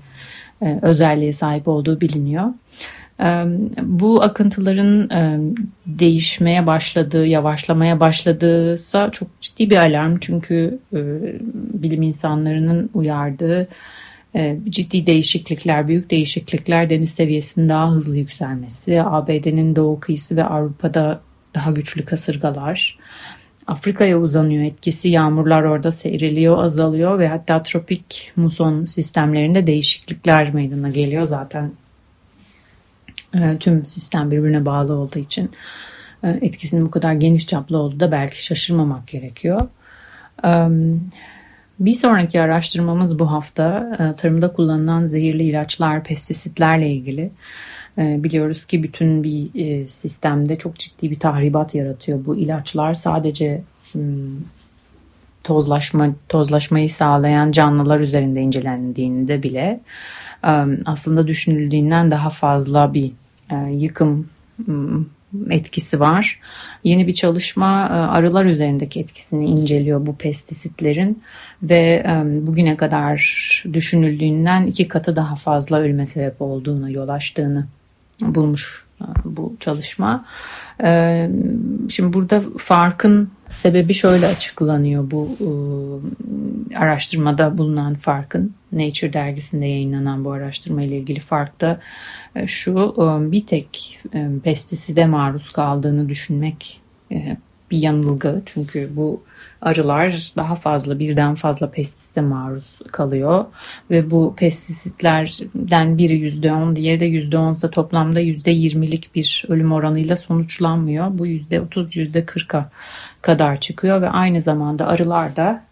özelliğe 0.82 1.32
sahip 1.32 1.68
olduğu 1.68 2.00
biliniyor. 2.00 2.44
Bu 3.83 4.22
akıntıların 4.22 5.11
değişmeye 5.87 6.66
başladığı, 6.66 7.27
yavaşlamaya 7.27 8.00
başladığıysa 8.00 9.11
çok 9.11 9.29
ciddi 9.40 9.70
bir 9.70 9.77
alarm. 9.77 10.18
Çünkü 10.20 10.79
bilim 11.74 12.03
insanlarının 12.03 12.90
uyardığı 12.94 13.68
ciddi 14.68 15.07
değişiklikler, 15.07 15.88
büyük 15.88 16.11
değişiklikler 16.11 16.90
deniz 16.90 17.11
seviyesinin 17.11 17.68
daha 17.68 17.90
hızlı 17.90 18.16
yükselmesi, 18.16 19.03
ABD'nin 19.03 19.77
doğu 19.77 20.00
kıyısı 20.00 20.37
ve 20.37 20.44
Avrupa'da 20.44 21.20
daha 21.55 21.70
güçlü 21.70 22.05
kasırgalar, 22.05 22.98
Afrika'ya 23.66 24.18
uzanıyor 24.18 24.64
etkisi, 24.64 25.09
yağmurlar 25.09 25.62
orada 25.62 25.90
seyreliyor, 25.90 26.64
azalıyor 26.64 27.18
ve 27.18 27.29
hatta 27.29 27.62
tropik 27.62 28.33
muson 28.37 28.85
sistemlerinde 28.85 29.66
değişiklikler 29.66 30.55
meydana 30.55 30.88
geliyor. 30.88 31.24
Zaten 31.24 31.64
e, 31.64 31.84
tüm 33.61 33.87
sistem 33.87 34.31
birbirine 34.31 34.64
bağlı 34.64 34.94
olduğu 34.94 35.18
için 35.18 35.51
e, 36.25 36.38
etkisinin 36.42 36.87
bu 36.87 36.90
kadar 36.90 37.12
geniş 37.12 37.47
çaplı 37.47 37.79
olduğu 37.79 38.01
da 38.01 38.12
belki 38.12 38.44
şaşırmamak 38.44 39.07
gerekiyor. 39.07 39.68
Bir 41.79 41.94
sonraki 41.94 42.40
araştırmamız 42.40 43.18
bu 43.18 43.33
hafta 43.33 43.97
e, 43.99 44.16
tarımda 44.16 44.53
kullanılan 44.53 45.07
zehirli 45.07 45.42
ilaçlar, 45.42 46.05
pestisitlerle 46.05 46.90
ilgili. 46.90 47.31
Biliyoruz 47.99 48.64
ki 48.64 48.83
bütün 48.83 49.25
bir 49.25 49.87
sistemde 49.87 50.59
çok 50.59 50.77
ciddi 50.77 51.11
bir 51.11 51.18
tahribat 51.18 51.75
yaratıyor. 51.75 52.25
Bu 52.25 52.37
ilaçlar 52.37 52.94
sadece 52.94 53.62
tozlaşma 55.44 56.09
tozlaşmayı 56.29 56.88
sağlayan 56.88 57.53
canlılar 57.53 58.01
üzerinde 58.01 58.40
incelendiğinde 58.40 59.42
bile 59.42 59.81
aslında 60.87 61.27
düşünüldüğünden 61.27 62.11
daha 62.11 62.31
fazla 62.31 62.94
bir 62.94 63.07
e, 63.07 63.23
yıkım 63.72 64.28
etkisi 65.50 66.00
var. 66.00 66.40
Yeni 66.85 67.07
bir 67.07 67.14
çalışma 67.14 67.83
e, 67.83 67.92
arılar 67.92 68.44
üzerindeki 68.44 69.00
etkisini 69.00 69.46
inceliyor 69.46 70.07
bu 70.07 70.16
pestisitlerin 70.16 71.22
ve 71.62 72.04
bugüne 72.46 72.76
kadar 72.76 73.18
düşünüldüğünden 73.72 74.66
iki 74.66 74.88
katı 74.88 75.16
daha 75.16 75.37
fazla 75.37 75.78
ölüme 75.78 76.07
sebep 76.07 76.42
olduğunu, 76.42 76.90
yol 76.90 77.09
açtığını 77.09 77.66
bulmuş 78.20 78.85
e, 79.00 79.04
bu 79.24 79.57
çalışma. 79.61 80.24
Şimdi 81.88 82.12
burada 82.12 82.42
farkın 82.58 83.30
sebebi 83.50 83.94
şöyle 83.94 84.26
açıklanıyor 84.26 85.10
bu 85.10 85.37
araştırmada 86.76 87.58
bulunan 87.58 87.94
farkın. 87.94 88.54
Nature 88.72 89.12
dergisinde 89.12 89.66
yayınlanan 89.66 90.24
bu 90.24 90.32
araştırma 90.32 90.82
ile 90.82 90.98
ilgili 90.98 91.20
fark 91.20 91.60
da 91.60 91.80
e, 92.37 92.46
şu 92.46 92.70
e, 92.70 93.32
bir 93.32 93.46
tek 93.46 93.98
e, 94.14 94.28
pestiside 94.44 95.06
maruz 95.06 95.50
kaldığını 95.50 96.08
düşünmek 96.08 96.80
bir 97.70 97.79
yanılgı. 97.79 98.42
Çünkü 98.46 98.90
bu 98.96 99.22
arılar 99.61 100.33
daha 100.37 100.55
fazla 100.55 100.98
birden 100.98 101.35
fazla 101.35 101.70
pestisite 101.70 102.20
maruz 102.20 102.79
kalıyor 102.92 103.44
ve 103.90 104.11
bu 104.11 104.35
pestisitlerden 104.37 105.98
biri 105.98 106.16
yüzde 106.16 106.53
on 106.53 106.77
diğeri 106.77 107.00
de 107.00 107.05
yüzde 107.05 107.38
onsa 107.38 107.70
toplamda 107.70 108.20
yüzde 108.20 108.50
yirmilik 108.50 109.14
bir 109.14 109.44
ölüm 109.48 109.72
oranıyla 109.72 110.16
sonuçlanmıyor. 110.16 111.18
Bu 111.18 111.27
yüzde 111.27 111.61
otuz 111.61 111.96
yüzde 111.96 112.24
kırka 112.24 112.70
kadar 113.22 113.61
çıkıyor 113.61 114.03
ve 114.03 114.09
aynı 114.09 114.40
zamanda 114.40 114.87
arılar 114.87 115.37
da 115.37 115.64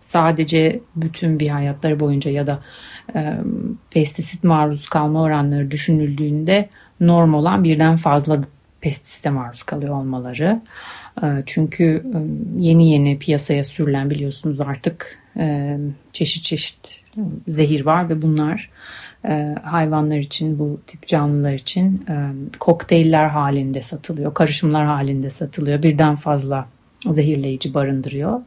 sadece 0.00 0.80
bütün 0.96 1.40
bir 1.40 1.48
hayatları 1.48 2.00
boyunca 2.00 2.30
ya 2.30 2.46
da 2.46 2.60
pestisit 3.90 4.44
maruz 4.44 4.88
kalma 4.88 5.22
oranları 5.22 5.70
düşünüldüğünde 5.70 6.68
norm 7.00 7.34
olan 7.34 7.64
birden 7.64 7.96
fazla 7.96 8.40
pestisite 8.80 9.30
maruz 9.30 9.62
kalıyor 9.62 9.94
olmaları. 9.94 10.60
E, 11.22 11.26
çünkü 11.46 11.84
e, 11.84 12.18
yeni 12.58 12.90
yeni 12.90 13.18
piyasaya 13.18 13.64
sürülen 13.64 14.10
biliyorsunuz 14.10 14.60
artık 14.60 15.18
e, 15.36 15.78
çeşit 16.12 16.44
çeşit 16.44 17.02
zehir 17.48 17.86
var 17.86 18.08
ve 18.08 18.22
bunlar 18.22 18.70
hayvanlar 19.62 20.16
için 20.16 20.58
bu 20.58 20.80
tip 20.86 21.06
canlılar 21.06 21.52
için 21.52 22.06
kokteyller 22.58 23.28
halinde 23.28 23.82
satılıyor, 23.82 24.34
karışımlar 24.34 24.86
halinde 24.86 25.30
satılıyor. 25.30 25.82
Birden 25.82 26.14
fazla 26.14 26.68
zehirleyici 27.10 27.74
barındırıyor. 27.74 28.40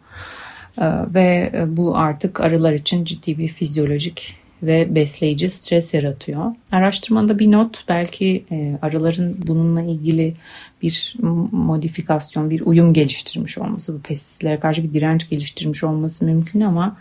Ee, 0.81 0.85
ve 1.13 1.51
bu 1.67 1.97
artık 1.97 2.41
arılar 2.41 2.73
için 2.73 3.05
ciddi 3.05 3.37
bir 3.37 3.47
fizyolojik 3.47 4.38
ve 4.63 4.95
besleyici 4.95 5.49
stres 5.49 5.93
yaratıyor. 5.93 6.55
Araştırmada 6.71 7.39
bir 7.39 7.51
not 7.51 7.83
belki 7.89 8.45
e, 8.51 8.77
arıların 8.81 9.37
bununla 9.47 9.81
ilgili 9.81 10.35
bir 10.81 11.15
modifikasyon, 11.51 12.49
bir 12.49 12.61
uyum 12.61 12.93
geliştirmiş 12.93 13.57
olması, 13.57 13.95
bu 13.95 14.01
pestisitlere 14.01 14.59
karşı 14.59 14.83
bir 14.83 14.93
direnç 14.93 15.29
geliştirmiş 15.29 15.83
olması 15.83 16.25
mümkün 16.25 16.61
ama 16.61 16.97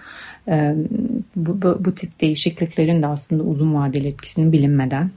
e, 0.48 0.74
bu, 1.36 1.62
bu, 1.62 1.84
bu 1.84 1.94
tip 1.94 2.20
değişikliklerin 2.20 3.02
de 3.02 3.06
aslında 3.06 3.42
uzun 3.42 3.74
vadeli 3.74 4.08
etkisinin 4.08 4.52
bilinmeden 4.52 5.10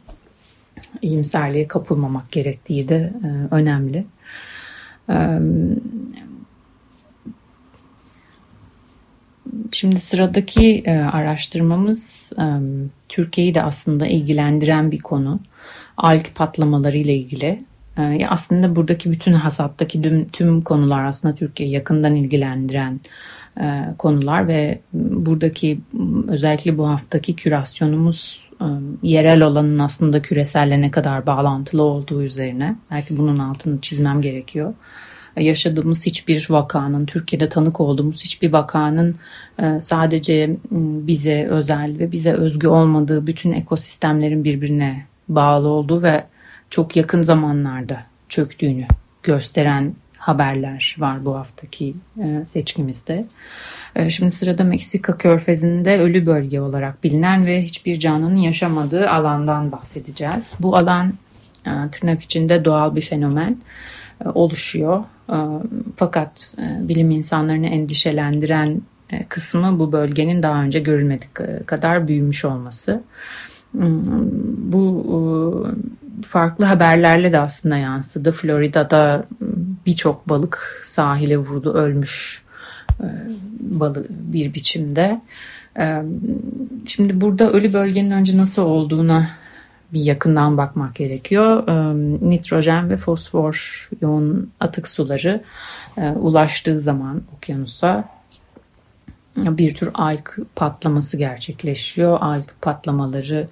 iyimserliğe 1.01 1.67
kapılmamak 1.67 2.32
gerektiği 2.32 2.89
de 2.89 3.13
önemli. 3.51 4.06
Şimdi 9.71 9.99
sıradaki 9.99 10.84
araştırmamız 11.12 12.32
Türkiye'yi 13.10 13.54
de 13.54 13.63
aslında 13.63 14.08
ilgilendiren 14.08 14.91
bir 14.91 14.99
konu. 14.99 15.39
Alg 15.97 16.23
patlamaları 16.36 16.97
ile 16.97 17.15
ilgili. 17.15 17.63
Aslında 18.30 18.75
buradaki 18.75 19.12
bütün 19.12 19.34
hasattaki 19.34 20.01
tüm, 20.01 20.27
tüm 20.27 20.62
konular 20.62 21.06
aslında 21.06 21.36
Türkiye'yi 21.36 21.75
yakından 21.75 22.15
ilgilendiren 22.15 22.99
konular 23.97 24.47
ve 24.47 24.80
buradaki 24.93 25.80
özellikle 26.27 26.77
bu 26.77 26.89
haftaki 26.89 27.36
kürasyonumuz 27.36 28.47
yerel 29.04 29.41
olanın 29.41 29.80
aslında 29.80 30.21
küreselle 30.21 30.82
ne 30.82 30.91
kadar 30.91 31.25
bağlantılı 31.25 31.84
olduğu 31.84 32.23
üzerine. 32.23 32.75
Belki 32.91 33.17
bunun 33.17 33.39
altını 33.39 33.82
çizmem 33.82 34.21
gerekiyor 34.21 34.73
yaşadığımız 35.38 36.06
hiçbir 36.06 36.48
vakanın, 36.50 37.06
Türkiye'de 37.06 37.50
tanık 37.50 37.80
olduğumuz 37.80 38.24
hiçbir 38.24 38.54
vakanın 38.54 39.15
e, 39.60 39.80
sadece 39.80 40.58
bize 40.72 41.48
özel 41.48 42.00
ve 42.00 42.12
bize 42.12 42.34
özgü 42.34 42.67
olmadığı 42.67 43.28
bütün 43.28 43.52
ekosistemlerin 43.52 44.44
birbirine 44.44 45.06
bağlı 45.30 45.67
olduğu 45.67 46.04
ve 46.04 46.24
çok 46.70 46.96
yakın 46.96 47.22
zamanlarda 47.22 48.04
çöktüğünü 48.30 48.86
gösteren 49.24 49.96
haberler 50.17 50.96
var 51.00 51.26
bu 51.26 51.36
haftaki 51.36 51.94
e, 52.24 52.46
seçkimizde. 52.46 53.26
E, 53.96 54.10
şimdi 54.10 54.32
sırada 54.32 54.63
Meksika 54.63 55.13
körfezinde 55.13 56.00
ölü 56.00 56.26
bölge 56.26 56.62
olarak 56.62 57.04
bilinen 57.04 57.46
ve 57.46 57.63
hiçbir 57.63 58.00
canlının 58.00 58.36
yaşamadığı 58.36 59.10
alandan 59.10 59.72
bahsedeceğiz. 59.72 60.54
Bu 60.60 60.78
alan 60.78 61.13
tırnak 61.91 62.24
içinde 62.24 62.65
doğal 62.65 62.96
bir 62.96 63.02
fenomen 63.02 63.58
oluşuyor. 64.30 65.04
Ee, 65.32 65.36
fakat 65.96 66.56
e, 66.58 66.88
bilim 66.88 67.12
insanlarını 67.12 67.68
endişelendiren 67.68 68.82
e, 69.10 69.24
kısmı 69.24 69.80
bu 69.80 69.92
bölgenin 69.92 70.44
daha 70.44 70.64
önce 70.64 70.80
görülmedik 70.80 71.30
e, 71.40 71.64
kadar 71.66 72.08
büyümüş 72.08 72.46
olması. 72.46 73.04
Hmm, 73.72 74.02
bu 74.72 75.68
farklı 76.26 76.66
haberlerle 76.66 77.32
de 77.32 77.40
aslında 77.40 77.78
yansıdı. 77.78 78.32
Florida'da 78.32 79.24
birçok 79.86 80.30
balık 80.30 80.82
sahile 80.86 81.38
vurdu, 81.38 81.74
ölmüş 81.74 82.44
balık 83.60 84.10
bir 84.10 84.54
biçimde. 84.54 85.22
Şimdi 86.86 87.22
burada 87.22 87.52
ölü 87.52 87.74
bölgenin 87.74 88.12
önce 88.12 88.38
nasıl 88.38 88.62
olduğuna 88.62 89.30
bir 89.93 90.04
yakından 90.04 90.58
bakmak 90.58 90.95
gerekiyor. 90.95 91.67
Nitrojen 92.21 92.89
ve 92.89 92.97
fosfor 92.97 93.89
yoğun 94.01 94.51
atık 94.60 94.88
suları 94.88 95.43
ulaştığı 96.15 96.82
zaman 96.82 97.21
okyanusa 97.38 98.10
bir 99.38 99.75
tür 99.75 99.89
alg 99.93 100.30
patlaması 100.56 101.17
gerçekleşiyor. 101.17 102.17
Alg 102.21 102.45
patlamaları 102.62 103.47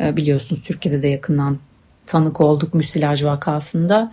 biliyorsunuz 0.00 0.62
Türkiye'de 0.62 1.02
de 1.02 1.08
yakından 1.08 1.58
tanık 2.06 2.40
olduk 2.40 2.74
müsilaj 2.74 3.24
vakasında 3.24 4.12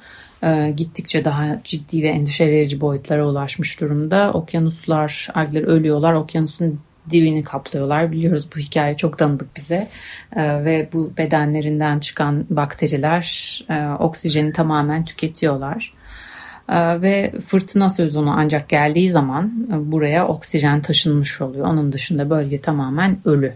gittikçe 0.76 1.26
daha 1.26 1.62
ciddi 1.64 2.04
ve 2.04 2.08
endişe 2.08 2.48
verici 2.48 2.82
boyutlara 2.82 3.28
ulaşmış 3.28 3.82
durumda. 3.82 4.32
Okyanuslar, 4.34 5.30
algler 5.34 5.64
ölüyorlar. 5.64 6.14
Okyanusun 6.14 6.80
dibini 7.10 7.44
kaplıyorlar. 7.44 8.12
Biliyoruz 8.12 8.48
bu 8.56 8.60
hikaye 8.60 8.98
çok 8.98 9.18
tanıdık 9.18 9.56
bize 9.56 9.88
e, 10.36 10.66
ve 10.66 10.90
bu 10.94 11.12
bedenlerinden 11.18 12.00
çıkan 12.00 12.46
bakteriler 12.50 13.60
e, 13.70 13.88
oksijeni 13.88 14.54
tamamen 14.54 15.06
tüketiyorlar. 15.06 15.94
E, 16.70 17.02
ve 17.02 17.34
fırtına 17.46 17.90
sezonu 17.90 18.34
ancak 18.38 18.70
geldiği 18.70 19.10
zaman 19.10 19.68
e, 19.74 19.92
buraya 19.92 20.28
oksijen 20.28 20.82
taşınmış 20.82 21.42
oluyor. 21.42 21.68
Onun 21.68 21.92
dışında 21.92 22.30
bölge 22.30 22.62
tamamen 22.62 23.18
ölü 23.26 23.54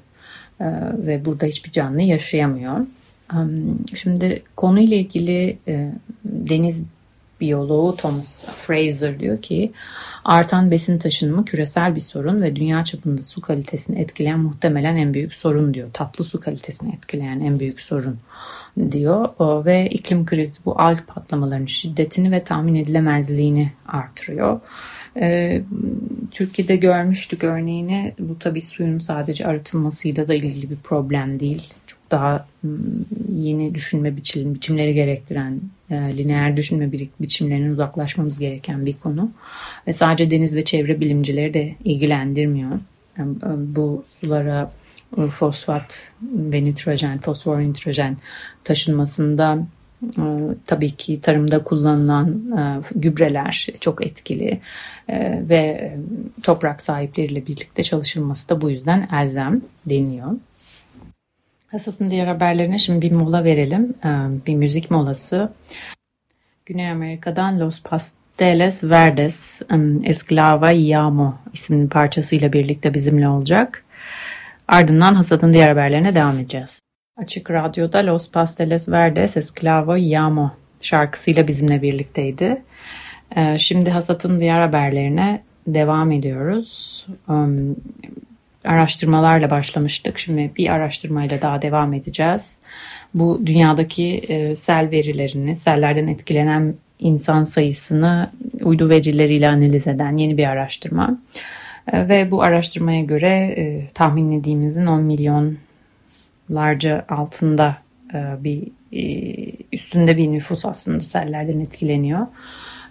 e, 0.60 0.66
ve 0.94 1.26
burada 1.26 1.46
hiçbir 1.46 1.72
canlı 1.72 2.02
yaşayamıyor. 2.02 2.78
Şimdi 3.96 4.44
konuyla 4.56 4.98
ilgili 4.98 5.58
e, 5.68 5.92
deniz 6.26 6.84
biyoloğu 7.42 7.96
Thomas 7.96 8.46
Fraser 8.46 9.20
diyor 9.20 9.42
ki 9.42 9.72
artan 10.26 10.72
besin 10.72 10.98
taşınımı 10.98 11.46
küresel 11.46 11.96
bir 11.96 12.02
sorun 12.02 12.42
ve 12.42 12.56
dünya 12.56 12.84
çapında 12.84 13.22
su 13.22 13.42
kalitesini 13.42 14.02
etkileyen 14.02 14.40
muhtemelen 14.40 14.96
en 14.96 15.14
büyük 15.14 15.34
sorun 15.34 15.74
diyor. 15.74 15.90
Tatlı 15.94 16.24
su 16.24 16.40
kalitesini 16.40 16.96
etkileyen 16.96 17.40
en 17.40 17.60
büyük 17.60 17.82
sorun 17.82 18.20
diyor 18.92 19.30
ve 19.66 19.90
iklim 19.90 20.26
krizi 20.26 20.60
bu 20.66 20.82
alg 20.82 21.00
patlamalarının 21.08 21.66
şiddetini 21.66 22.32
ve 22.32 22.44
tahmin 22.44 22.76
edilemezliğini 22.76 23.72
artırıyor. 23.88 24.60
Ee, 25.22 25.62
Türkiye'de 26.32 26.76
görmüştük 26.76 27.44
örneğini 27.44 28.14
bu 28.20 28.40
tabii 28.40 28.62
suyun 28.62 29.00
sadece 29.00 29.46
arıtılmasıyla 29.46 30.28
da 30.28 30.34
ilgili 30.34 30.70
bir 30.70 30.76
problem 30.76 31.40
değil. 31.40 31.74
Daha 32.12 32.48
yeni 33.36 33.76
düşünme 33.76 34.18
biçim, 34.18 34.56
biçimleri 34.56 34.94
gerektiren, 34.94 35.62
e, 35.90 35.96
lineer 35.96 36.58
düşünme 36.58 36.92
biçimlerinin 37.20 37.72
uzaklaşmamız 37.72 38.40
gereken 38.40 38.86
bir 38.86 38.94
konu. 38.94 39.32
Ve 39.88 39.94
sadece 39.94 40.32
deniz 40.32 40.56
ve 40.56 40.64
çevre 40.64 41.00
bilimcileri 41.00 41.54
de 41.54 41.76
ilgilendirmiyor. 41.84 42.72
Yani, 43.18 43.36
e, 43.36 43.76
bu 43.76 44.04
sulara 44.08 44.72
e, 45.18 45.28
fosfat 45.28 46.12
ve 46.22 46.64
nitrojen, 46.64 47.20
fosfor 47.20 47.60
nitrojen 47.60 48.18
taşınmasında 48.64 49.68
e, 50.18 50.24
tabii 50.66 50.92
ki 50.92 51.22
tarımda 51.22 51.64
kullanılan 51.64 52.42
gübreler 52.96 53.68
çok 53.80 54.06
etkili 54.06 54.60
ve 55.50 55.94
toprak 56.44 56.82
sahipleriyle 56.82 57.48
birlikte 57.48 57.84
çalışılması 57.84 58.50
da 58.50 58.62
bu 58.62 58.70
yüzden 58.70 59.10
elzem 59.14 59.62
deniyor. 59.86 60.32
Hasat'ın 61.72 62.10
diğer 62.10 62.28
haberlerine 62.28 62.78
şimdi 62.78 63.02
bir 63.02 63.16
mola 63.16 63.44
verelim. 63.44 63.94
Bir 64.48 64.56
müzik 64.56 64.92
molası. 64.92 65.52
Güney 66.66 66.92
Amerika'dan 66.92 67.60
Los 67.60 67.84
Pasteles 67.84 68.84
Verdes 68.84 69.62
Esclava 70.04 70.72
Yamo 70.72 71.36
isimli 71.54 71.90
parçasıyla 71.90 72.54
birlikte 72.54 72.94
bizimle 72.94 73.28
olacak. 73.28 73.84
Ardından 74.68 75.16
Hasat'ın 75.16 75.54
diğer 75.54 75.70
haberlerine 75.70 76.16
devam 76.16 76.40
edeceğiz. 76.40 76.80
Açık 77.18 77.52
Radyo'da 77.52 78.06
Los 78.06 78.32
Pasteles 78.32 78.90
Verdes 78.90 79.38
Esclavo 79.38 79.96
Yamo 79.96 80.52
şarkısıyla 80.82 81.48
bizimle 81.48 81.82
birlikteydi. 81.82 82.62
Ee, 83.36 83.58
şimdi 83.58 83.90
Hasat'ın 83.90 84.40
diğer 84.40 84.62
haberlerine 84.62 85.44
devam 85.68 86.12
ediyoruz. 86.12 87.06
Araştırmalarla 88.70 89.50
başlamıştık. 89.50 90.20
Şimdi 90.20 90.52
bir 90.58 90.70
araştırmayla 90.70 91.42
daha 91.42 91.62
devam 91.62 91.94
edeceğiz. 91.94 92.58
Bu 93.14 93.42
dünyadaki 93.46 94.18
e, 94.18 94.56
sel 94.56 94.92
verilerini, 94.92 95.56
sellerden 95.56 96.08
etkilenen 96.08 96.74
insan 97.00 97.44
sayısını 97.44 98.32
uydu 98.64 98.90
verileriyle 98.90 99.50
analiz 99.50 99.88
eden 99.88 100.18
yeni 100.18 100.38
bir 100.38 100.44
araştırma. 100.44 101.20
E, 101.94 102.10
ve 102.10 102.32
bu 102.32 102.44
araştırmaya 102.44 103.02
göre 103.02 103.56
e, 103.58 103.88
tahmin 103.94 104.32
ettiğimizin 104.32 104.86
10 104.86 105.02
milyon 105.02 105.58
larca 106.52 107.06
altında 107.10 107.78
e, 108.14 108.44
bir 108.44 108.68
üstünde 109.74 110.18
bir 110.18 110.32
nüfus 110.32 110.66
aslında 110.66 111.00
sellerden 111.00 111.60
etkileniyor. 111.60 112.28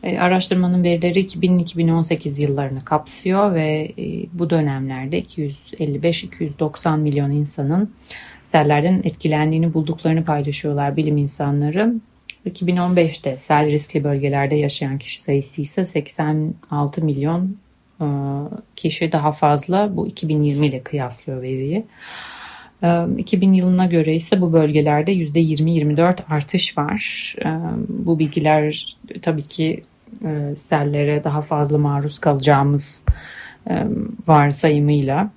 E, 0.03 0.19
araştırmanın 0.19 0.85
verileri 0.85 1.21
2000-2018 1.21 2.43
yıllarını 2.43 2.85
kapsıyor 2.85 3.55
ve 3.55 3.93
bu 4.33 4.51
dönemlerde 4.51 5.21
255-290 5.21 6.99
milyon 6.99 7.31
insanın 7.31 7.93
sellerden 8.43 9.01
etkilendiğini 9.05 9.75
bulduklarını 9.75 10.25
paylaşıyorlar 10.25 10.97
bilim 10.97 11.17
insanları. 11.17 11.95
2015'te 12.47 13.39
sel 13.39 13.67
riskli 13.67 14.05
bölgelerde 14.05 14.55
yaşayan 14.55 14.99
kişi 14.99 15.21
sayısı 15.21 15.63
ise 15.63 15.85
86 15.85 17.05
milyon 17.05 17.57
kişi 18.77 19.13
daha 19.13 19.33
fazla. 19.33 19.97
Bu 19.97 20.07
2020 20.07 20.67
ile 20.67 20.83
kıyaslıyor 20.83 21.43
veriyi. 21.43 21.85
2000 23.19 23.53
yılına 23.53 23.87
göre 23.87 24.15
ise 24.15 24.41
bu 24.41 24.53
bölgelerde 24.53 25.13
%20-24 25.13 26.17
artış 26.29 26.79
var. 26.79 27.35
Bu 27.89 28.19
bilgiler 28.19 28.97
tabii 29.23 29.43
ki 29.43 29.83
sellere 30.55 31.25
daha 31.25 31.41
fazla 31.41 31.79
maruz 31.79 32.19
kalacağımız 32.19 33.03
varsayımıyla 34.29 35.31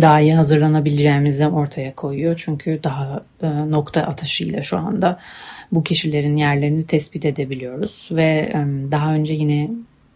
daha 0.00 0.20
iyi 0.20 0.34
hazırlanabileceğimizi 0.34 1.46
ortaya 1.46 1.94
koyuyor. 1.94 2.42
Çünkü 2.44 2.80
daha 2.84 3.24
nokta 3.68 4.02
atışıyla 4.02 4.62
şu 4.62 4.78
anda 4.78 5.18
bu 5.72 5.84
kişilerin 5.84 6.36
yerlerini 6.36 6.86
tespit 6.86 7.24
edebiliyoruz 7.24 8.08
ve 8.12 8.52
daha 8.90 9.14
önce 9.14 9.34
yine 9.34 9.70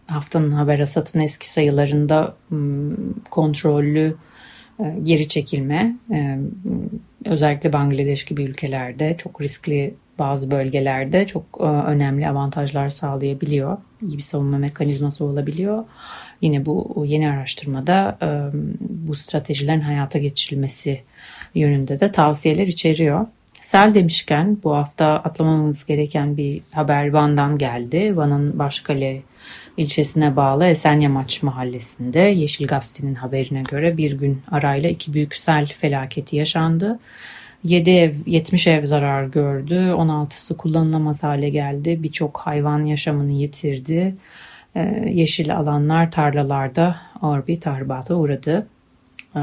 haftanın 0.07 0.51
haber 0.51 0.79
asatın 0.79 1.19
eski 1.19 1.49
sayılarında 1.49 2.35
kontrollü 3.29 4.15
geri 5.03 5.27
çekilme 5.27 5.95
e, 6.11 6.37
özellikle 7.25 7.73
Bangladeş 7.73 8.25
gibi 8.25 8.43
ülkelerde 8.43 9.17
çok 9.17 9.41
riskli 9.41 9.93
bazı 10.19 10.51
bölgelerde 10.51 11.27
çok 11.27 11.43
e, 11.59 11.63
önemli 11.63 12.29
avantajlar 12.29 12.89
sağlayabiliyor. 12.89 13.77
İyi 14.01 14.17
bir 14.17 14.21
savunma 14.21 14.57
mekanizması 14.57 15.25
olabiliyor. 15.25 15.83
Yine 16.41 16.65
bu 16.65 17.03
yeni 17.07 17.29
araştırmada 17.29 18.17
e, 18.21 18.27
bu 18.79 19.15
stratejilerin 19.15 19.81
hayata 19.81 20.19
geçirilmesi 20.19 21.01
yönünde 21.55 21.99
de 21.99 22.11
tavsiyeler 22.11 22.67
içeriyor. 22.67 23.25
Sel 23.61 23.93
demişken 23.93 24.57
bu 24.63 24.75
hafta 24.75 25.05
atlamamamız 25.05 25.85
gereken 25.85 26.37
bir 26.37 26.61
haber 26.73 27.09
Van'dan 27.09 27.57
geldi. 27.57 28.17
Van'ın 28.17 28.59
Başkale 28.59 29.21
ilçesine 29.77 30.35
bağlı 30.35 30.65
Esenyamaç 30.65 31.43
mahallesinde 31.43 32.19
Yeşil 32.19 32.67
Gazete'nin 32.67 33.15
haberine 33.15 33.61
göre 33.61 33.97
bir 33.97 34.11
gün 34.11 34.41
arayla 34.51 34.89
iki 34.89 35.13
büyük 35.13 35.35
sel 35.35 35.67
felaketi 35.67 36.35
yaşandı. 36.35 36.99
7 37.63 37.91
ev, 37.91 38.13
70 38.25 38.67
ev 38.67 38.85
zarar 38.85 39.23
gördü. 39.23 39.73
16'sı 39.73 40.57
kullanılamaz 40.57 41.23
hale 41.23 41.49
geldi. 41.49 42.03
Birçok 42.03 42.37
hayvan 42.37 42.85
yaşamını 42.85 43.31
yitirdi. 43.31 44.15
Ee, 44.75 45.11
yeşil 45.13 45.57
alanlar 45.57 46.11
tarlalarda 46.11 46.95
ağır 47.21 47.47
bir 47.47 47.61
tahribata 47.61 48.15
uğradı. 48.15 48.67
Ee, 49.35 49.39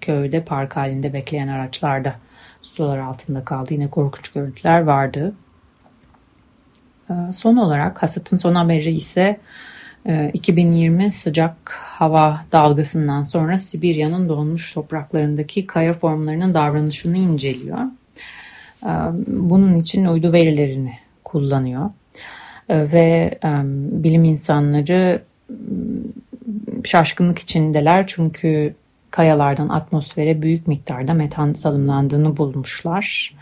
köyde 0.00 0.44
park 0.44 0.76
halinde 0.76 1.12
bekleyen 1.12 1.48
araçlarda 1.48 2.14
sular 2.62 2.98
altında 2.98 3.44
kaldı. 3.44 3.74
Yine 3.74 3.90
korkunç 3.90 4.28
görüntüler 4.28 4.80
vardı. 4.80 5.34
Ee, 7.10 7.32
son 7.32 7.56
olarak 7.56 8.02
hasatın 8.02 8.36
son 8.36 8.54
haberi 8.54 8.90
ise 8.90 9.40
2020 10.32 11.04
e, 11.04 11.10
sıcak 11.10 11.70
hava 11.70 12.40
dalgasından 12.52 13.22
sonra 13.22 13.58
Sibirya'nın 13.58 14.28
donmuş 14.28 14.72
topraklarındaki 14.72 15.66
kaya 15.66 15.92
formlarının 15.92 16.54
davranışını 16.54 17.16
inceliyor. 17.16 17.78
Ee, 18.86 18.88
bunun 19.26 19.74
için 19.74 20.04
uydu 20.04 20.32
verilerini 20.32 20.98
kullanıyor. 21.24 21.90
Ee, 22.68 22.92
ve 22.92 23.38
bilim 23.92 24.24
insanları 24.24 25.22
şaşkınlık 26.84 27.38
içindeler 27.38 28.06
çünkü 28.06 28.74
kayalardan 29.10 29.68
atmosfere 29.68 30.42
büyük 30.42 30.68
miktarda 30.68 31.14
metan 31.14 31.52
salımlandığını 31.52 32.36
bulmuşlar. 32.36 33.34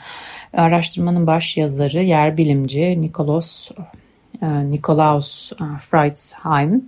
Araştırmanın 0.52 1.26
baş 1.26 1.56
yazarı 1.56 2.02
yer 2.02 2.36
bilimci 2.36 3.02
Nikolaus 3.02 3.70
e, 4.42 4.70
Nikolaus 4.70 5.52
e, 5.52 5.64
Freitsheim 5.78 6.84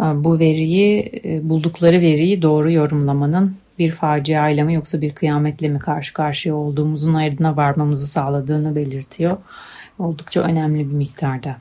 e, 0.00 0.02
bu 0.24 0.38
veriyi 0.38 1.22
buldukları 1.42 2.00
veriyi 2.00 2.42
doğru 2.42 2.70
yorumlamanın 2.70 3.56
bir 3.78 3.90
facia 3.90 4.48
ile 4.48 4.62
mi 4.62 4.74
yoksa 4.74 5.00
bir 5.00 5.14
kıyametle 5.14 5.68
mi 5.68 5.78
karşı 5.78 6.12
karşıya 6.12 6.54
olduğumuzun 6.54 7.14
ayrına 7.14 7.56
varmamızı 7.56 8.06
sağladığını 8.06 8.76
belirtiyor. 8.76 9.36
Oldukça 9.98 10.40
önemli 10.40 10.78
bir 10.78 10.94
miktarda 10.94 11.56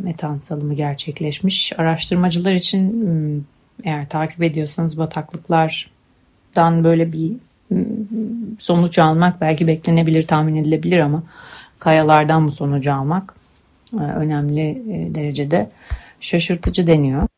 metan 0.00 0.38
salımı 0.38 0.74
gerçekleşmiş. 0.74 1.72
Araştırmacılar 1.78 2.52
için 2.52 3.46
eğer 3.84 4.08
takip 4.08 4.42
ediyorsanız 4.42 4.98
bataklıklardan 4.98 6.84
böyle 6.84 7.12
bir 7.12 7.32
sonuç 8.58 8.98
almak 8.98 9.40
belki 9.40 9.66
beklenebilir, 9.66 10.26
tahmin 10.26 10.56
edilebilir 10.56 10.98
ama 10.98 11.22
kayalardan 11.78 12.48
bu 12.48 12.52
sonucu 12.52 12.94
almak 12.94 13.34
e, 13.92 13.96
önemli 13.96 14.68
e, 14.70 15.14
derecede 15.14 15.70
şaşırtıcı 16.20 16.86
deniyor. 16.86 17.28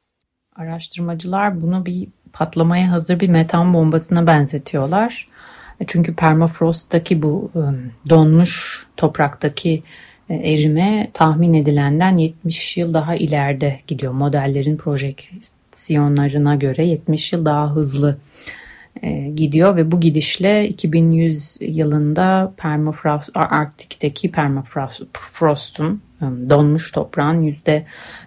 Araştırmacılar 0.57 1.63
bunu 1.63 1.87
bir 1.87 2.09
patlamaya 2.33 2.91
hazır 2.91 3.21
bir 3.21 3.29
metan 3.29 3.75
bombasına 3.75 4.27
benzetiyorlar. 4.27 5.29
E, 5.81 5.85
çünkü 5.87 6.15
permafrost'taki 6.15 7.23
bu 7.23 7.51
donmuş 8.11 8.87
topraktaki 8.97 9.83
erime 10.31 11.11
tahmin 11.15 11.55
edilenden 11.55 12.19
70 12.19 12.77
yıl 12.77 12.95
daha 12.95 13.15
ileride 13.15 13.81
gidiyor. 13.87 14.13
Modellerin 14.13 14.77
projeksiyonlarına 14.77 16.55
göre 16.55 16.87
70 16.87 17.33
yıl 17.33 17.45
daha 17.45 17.75
hızlı 17.75 18.19
gidiyor 19.35 19.77
ve 19.77 19.93
bu 19.93 20.01
gidişle 20.01 20.69
2100 20.69 21.57
yılında 21.61 22.53
permafrost, 22.57 23.31
Arktik'teki 23.35 24.33
permafrost'un 24.33 26.03
donmuş 26.23 26.93
toprağın 26.93 27.55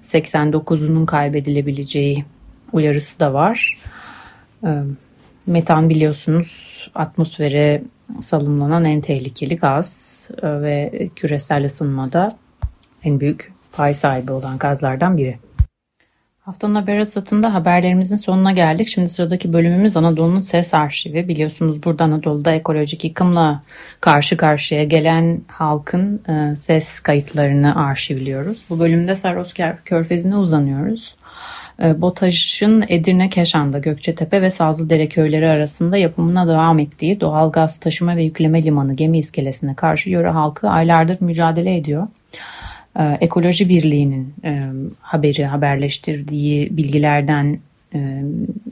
%89'unun 0.04 1.06
kaybedilebileceği 1.06 2.26
uyarısı 2.74 3.20
da 3.20 3.34
var. 3.34 3.80
Metan 5.48 5.90
biliyorsunuz 5.90 6.90
atmosfere 6.96 7.84
salımlanan 8.20 8.86
en 8.86 9.02
tehlikeli 9.02 9.56
gaz 9.56 10.28
ve 10.44 11.10
küresel 11.16 11.66
ısınmada 11.66 12.38
en 13.04 13.20
büyük 13.20 13.54
pay 13.72 13.94
sahibi 13.94 14.32
olan 14.32 14.58
gazlardan 14.58 15.18
biri. 15.18 15.38
Haftanın 16.52 16.76
haber 16.76 16.98
hasatında 16.98 17.54
haberlerimizin 17.54 18.16
sonuna 18.16 18.52
geldik. 18.52 18.88
Şimdi 18.88 19.10
sıradaki 19.10 19.54
bölümümüz 19.54 19.98
Anadolu'nun 19.98 20.40
ses 20.40 20.74
arşivi. 20.74 21.28
Biliyorsunuz 21.28 21.84
burada 21.84 22.04
Anadolu'da 22.04 22.52
ekolojik 22.52 23.04
yıkımla 23.04 23.64
karşı 24.02 24.38
karşıya 24.38 24.84
gelen 24.84 25.42
halkın 25.48 26.22
e, 26.30 26.56
ses 26.56 27.00
kayıtlarını 27.00 27.86
arşivliyoruz. 27.86 28.66
Bu 28.70 28.80
bölümde 28.80 29.16
Saros 29.16 29.54
Körfezi'ne 29.86 30.36
uzanıyoruz. 30.36 31.16
E, 31.84 32.02
BOTAŞ'ın 32.02 32.86
Edirne, 32.90 33.30
Keşan'da, 33.30 33.80
Gökçetepe 33.80 34.42
ve 34.42 34.50
Sazlıdere 34.50 35.08
köyleri 35.08 35.50
arasında 35.50 35.98
yapımına 35.98 36.48
devam 36.48 36.80
ettiği 36.80 37.22
doğal 37.22 37.52
gaz 37.52 37.80
taşıma 37.80 38.16
ve 38.16 38.24
yükleme 38.24 38.64
limanı 38.64 38.94
gemi 38.94 39.18
iskelesine 39.18 39.76
karşı 39.76 40.10
yöre 40.10 40.30
halkı 40.30 40.70
aylardır 40.70 41.18
mücadele 41.20 41.78
ediyor. 41.78 42.08
Ee, 43.00 43.18
Ekoloji 43.22 43.70
Birliği'nin 43.70 44.34
e, 44.44 44.70
haberi 45.02 45.46
haberleştirdiği 45.46 46.78
bilgilerden 46.78 47.60
e, 47.94 48.24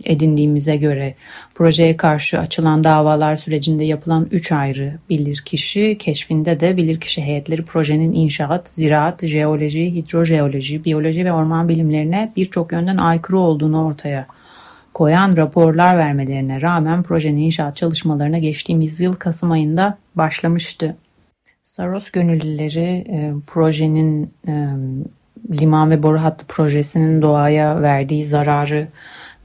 edindiğimize 0.03 0.78
göre 0.78 1.15
projeye 1.55 1.97
karşı 1.97 2.39
açılan 2.39 2.84
davalar 2.84 3.36
sürecinde 3.36 3.84
yapılan 3.84 4.28
3 4.32 4.51
ayrı 4.51 4.93
bilirkişi 5.09 5.97
keşfinde 5.99 6.59
de 6.59 6.78
bilirkişi 6.78 7.22
heyetleri 7.22 7.65
projenin 7.65 8.13
inşaat, 8.13 8.70
ziraat, 8.70 9.26
jeoloji, 9.26 9.95
hidrojeoloji, 9.95 10.86
biyoloji 10.86 11.26
ve 11.26 11.34
orman 11.34 11.70
bilimlerine 11.70 12.32
birçok 12.36 12.72
yönden 12.72 12.97
aykırı 12.97 13.39
olduğunu 13.39 13.86
ortaya 13.86 14.28
koyan 14.93 15.38
raporlar 15.38 15.97
vermelerine 15.97 16.61
rağmen 16.61 17.03
projenin 17.03 17.41
inşaat 17.41 17.76
çalışmalarına 17.76 18.38
geçtiğimiz 18.38 19.01
yıl 19.01 19.13
Kasım 19.13 19.51
ayında 19.51 19.97
başlamıştı. 20.15 20.95
Saros 21.64 22.10
gönüllüleri 22.10 23.05
e, 23.10 23.34
projenin 23.47 24.34
e, 24.47 24.53
liman 25.62 25.91
ve 25.91 26.03
boru 26.03 26.22
hattı 26.22 26.45
projesinin 26.45 27.22
doğaya 27.22 27.82
verdiği 27.82 28.24
zararı 28.24 28.88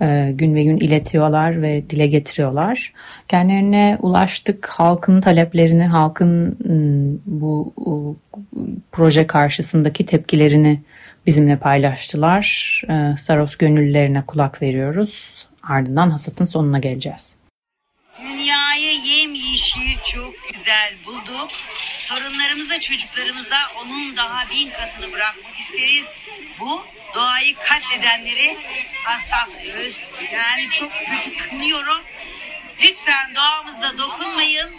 e, 0.01 0.33
gün 0.35 0.55
ve 0.55 0.65
gün 0.65 0.77
iletiyorlar 0.77 1.63
ve 1.63 1.91
dile 1.91 2.07
getiriyorlar. 2.07 2.93
Kendilerine 3.29 3.99
ulaştık 4.01 4.67
halkın 4.67 5.21
taleplerini, 5.21 5.87
halkın 5.87 6.47
ıı, 6.47 7.19
bu 7.27 7.73
ıı, 7.87 8.15
proje 8.93 9.27
karşısındaki 9.27 10.07
tepkilerini 10.07 10.81
bizimle 11.27 11.57
paylaştılar. 11.57 12.83
E, 12.89 13.17
Saros 13.19 13.57
gönüllülerine 13.57 14.23
kulak 14.27 14.63
veriyoruz. 14.63 15.47
Ardından 15.63 16.11
hasatın 16.11 16.45
sonuna 16.45 16.79
geleceğiz. 16.79 17.35
Dünyayı 18.23 18.95
yemyeşil 18.95 19.99
çok 20.05 20.35
güzel 20.53 20.95
bulduk. 21.07 21.51
Torunlarımıza, 22.09 22.81
çocuklarımıza 22.81 23.59
onun 23.77 24.17
daha 24.17 24.51
bin 24.51 24.71
katını 24.71 25.13
bırakmak 25.13 25.59
isteriz. 25.59 26.07
Bu 26.61 26.87
doğayı 27.15 27.55
katledenleri 27.55 28.59
hasaklıyoruz. 29.05 30.09
Yani 30.33 30.71
çok 30.71 30.93
kötü 30.93 31.37
kınıyorum. 31.37 32.05
Lütfen 32.83 33.35
doğamıza 33.35 33.99
dokunmayın. 33.99 34.71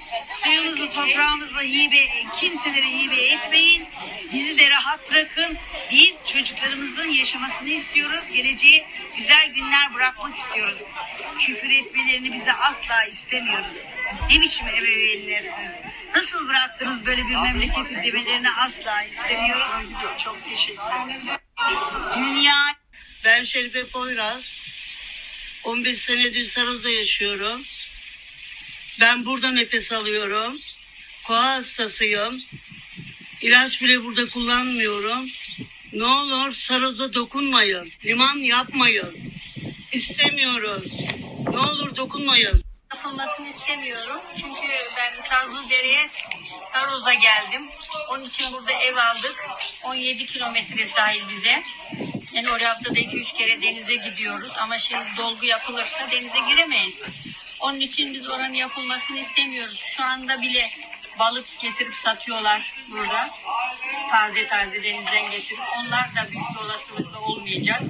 Suyumuzu, 0.43 0.91
toprağımızı 0.91 1.62
hibe, 1.62 2.06
kimselere 2.39 2.88
hibe 2.88 3.16
etmeyin. 3.16 3.88
Bizi 4.34 4.58
de 4.58 4.70
rahat 4.70 5.12
bırakın. 5.12 5.58
Biz 5.91 6.20
çocuklarımızın 6.26 7.10
yaşamasını 7.10 7.70
istiyoruz. 7.70 8.32
Geleceği 8.34 8.86
güzel 9.18 9.48
günler 9.48 9.93
bırakmak 9.93 10.36
istiyoruz. 10.36 10.78
Küfür 11.39 11.70
etmelerini 11.70 12.34
bize 12.34 12.54
asla 12.54 13.06
istemiyoruz. 13.06 13.74
Ne 14.30 14.41
biçim 14.41 14.68
ebeveynlersiniz? 14.68 15.72
Nasıl 16.16 16.48
bıraktınız 16.48 17.06
böyle 17.06 17.28
bir 17.28 17.36
memleketi 17.36 18.04
demelerini 18.04 18.52
asla 18.52 19.04
istemiyoruz. 19.04 19.72
Çok 20.18 20.50
teşekkür 20.50 21.06
ederim. 21.06 21.22
Dünya... 22.18 22.76
Ben 23.26 23.43
Şerife 23.43 23.88
Poyraz. 23.88 24.43
15 25.64 26.00
senedir 26.00 26.43
Sarız'da 26.43 26.89
yaşıyorum. 26.89 27.64
Ben 29.00 29.26
burada 29.26 29.52
nefes 29.52 29.91
alıyorum. 29.91 30.60
Koa 31.28 31.43
hastasıyım. 31.43 32.41
İlaç 33.41 33.82
bile 33.82 34.04
burada 34.04 34.30
kullanmıyorum. 34.30 35.30
Ne 35.93 36.04
olur 36.04 36.52
Saroz'a 36.52 37.14
dokunmayın. 37.14 37.91
Liman 38.06 38.38
yapmayın. 38.38 39.34
İstemiyoruz. 39.91 40.93
Ne 41.52 41.60
olur 41.60 41.96
dokunmayın. 41.96 42.64
Yapılmasını 42.96 43.50
istemiyorum. 43.50 44.22
Çünkü 44.36 44.68
ben 44.98 45.22
Sazlıdere'ye 45.30 46.10
Saroz'a 46.74 47.14
geldim. 47.14 47.70
Onun 48.10 48.26
için 48.26 48.54
burada 48.54 48.72
ev 48.72 48.96
aldık. 48.96 49.46
17 49.84 50.26
kilometre 50.26 50.86
sahil 50.86 51.22
bize. 51.30 51.64
Yani 52.34 52.52
oraya 52.52 52.70
haftada 52.70 53.00
2-3 53.00 53.38
kere 53.38 53.62
denize 53.62 53.96
gidiyoruz 53.96 54.52
ama 54.58 54.78
şimdi 54.78 55.06
dolgu 55.18 55.46
yapılırsa 55.46 56.12
denize 56.12 56.39
giremeyiz. 56.50 57.04
Onun 57.60 57.80
için 57.80 58.14
biz 58.14 58.30
oranın 58.30 58.53
yapılmasını 58.53 59.20
istemiyoruz. 59.20 59.80
Şu 59.80 60.03
anda 60.03 60.41
bile 60.41 60.72
balık 61.20 61.45
getirip 61.62 61.93
satıyorlar 61.93 62.74
burada. 62.91 63.30
Taze 64.12 64.47
taze 64.47 64.84
denizden 64.84 65.32
getirip. 65.32 65.60
Onlar 65.80 66.16
da 66.16 66.32
büyük 66.32 66.45
bir 66.56 66.66
olasılıkla 66.66 67.20
olmayacak. 67.22 67.82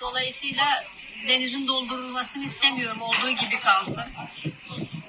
Dolayısıyla 0.00 0.84
denizin 1.28 1.66
doldurulmasını 1.66 2.44
istemiyorum. 2.44 3.02
Olduğu 3.02 3.30
gibi 3.30 3.60
kalsın. 3.60 4.04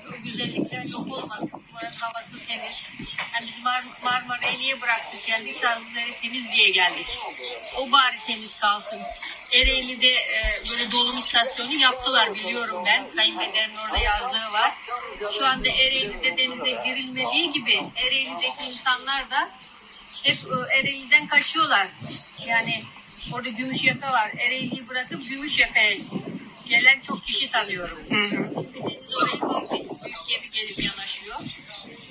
O 0.09 0.23
güzellikler 0.23 0.83
yok 0.83 1.13
olmasın. 1.13 1.51
Buranın 1.73 1.95
havası 1.95 2.43
temiz. 2.43 2.83
Yani 3.36 3.47
biz 3.47 3.63
Mar 3.63 3.83
Marmara'yı 4.03 4.59
niye 4.59 4.81
bıraktık 4.81 5.25
geldik? 5.25 5.55
Sazlıları 5.55 6.21
temiz 6.21 6.51
diye 6.51 6.69
geldik. 6.69 7.07
O 7.77 7.91
bari 7.91 8.17
temiz 8.27 8.57
kalsın. 8.57 9.01
Ereğli'de 9.51 10.13
e, 10.13 10.61
böyle 10.71 10.91
dolum 10.91 11.17
istasyonu 11.17 11.73
yaptılar 11.73 12.33
biliyorum 12.33 12.83
ben. 12.86 13.11
Kayınpederimin 13.15 13.77
orada 13.77 13.97
yazdığı 13.97 14.53
var. 14.53 14.73
Şu 15.38 15.45
anda 15.45 15.69
Ereğli'de 15.69 16.38
denize 16.38 16.71
girilmediği 16.86 17.51
gibi 17.51 17.83
Ereğli'deki 17.95 18.63
insanlar 18.69 19.29
da 19.29 19.49
hep 20.23 20.38
e, 20.38 20.77
Ereğli'den 20.77 21.27
kaçıyorlar. 21.27 21.88
Yani 22.47 22.83
orada 23.33 23.49
gümüş 23.49 23.83
yaka 23.83 24.11
var. 24.11 24.31
Ereğli'yi 24.38 24.89
bırakıp 24.89 25.29
gümüş 25.29 25.59
yakaya 25.59 25.97
gelen 26.65 26.99
çok 26.99 27.25
kişi 27.25 27.51
tanıyorum. 27.51 27.99
Hı 28.09 28.15
hı. 28.15 28.51
Oraya 29.21 29.71
büyük 29.71 30.27
gemi 30.27 30.51
gelip 30.51 30.83
yanaşıyor. 30.83 31.39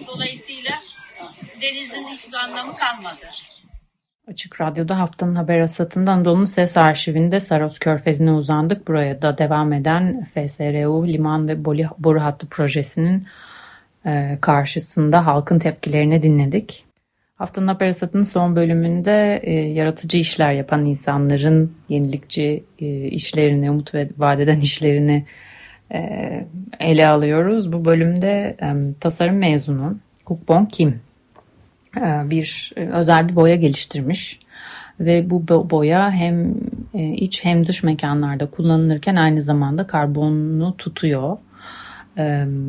Dolayısıyla 0.07 0.83
denizin 1.65 2.07
hiçbir 2.07 2.35
anlamı 2.35 2.73
kalmadı. 2.77 3.27
Açık 4.29 4.61
Radyo'da 4.61 4.99
haftanın 4.99 5.35
haber 5.35 5.61
asatından 5.61 6.17
Anadolu'nun 6.17 6.45
ses 6.45 6.77
arşivinde 6.77 7.41
Saros 7.41 7.79
Körfezi'ne 7.79 8.33
uzandık. 8.33 8.89
Buraya 8.89 9.23
da 9.23 9.39
devam 9.39 9.73
eden 9.73 10.25
FSRU 10.25 11.09
Liman 11.09 11.49
ve 11.49 11.65
Boru 11.99 12.21
Hattı 12.21 12.47
projesinin 12.49 13.27
e, 14.07 14.39
karşısında 14.41 15.27
halkın 15.27 15.59
tepkilerini 15.59 16.23
dinledik. 16.23 16.85
Haftanın 17.37 17.67
haber 17.67 17.89
asatının 17.89 18.23
son 18.23 18.57
bölümünde 18.57 19.41
e, 19.43 19.53
yaratıcı 19.53 20.19
işler 20.19 20.53
yapan 20.53 20.87
insanların 20.87 21.77
yenilikçi 21.89 22.65
e, 22.79 22.87
işlerini, 22.97 23.71
umut 23.71 23.95
ve 23.95 24.09
vadeden 24.19 24.61
işlerini 24.61 25.27
ele 26.81 27.09
alıyoruz. 27.09 27.73
Bu 27.73 27.85
bölümde 27.85 28.57
tasarım 29.01 29.37
mezunu 29.37 29.97
Kukbon 30.25 30.67
Kim 30.67 31.01
bir 32.31 32.73
e, 32.77 32.81
özel 32.81 33.29
bir 33.29 33.37
boya 33.37 33.57
geliştirmiş 33.57 34.41
ve 35.01 35.31
bu 35.31 35.71
boya 35.71 36.11
hem 36.11 36.55
e, 36.95 37.09
iç 37.09 37.45
hem 37.45 37.67
dış 37.67 37.83
mekanlarda 37.83 38.47
kullanılırken 38.47 39.17
aynı 39.17 39.43
zamanda 39.43 39.87
karbonu 39.87 40.75
tutuyor. 40.79 41.37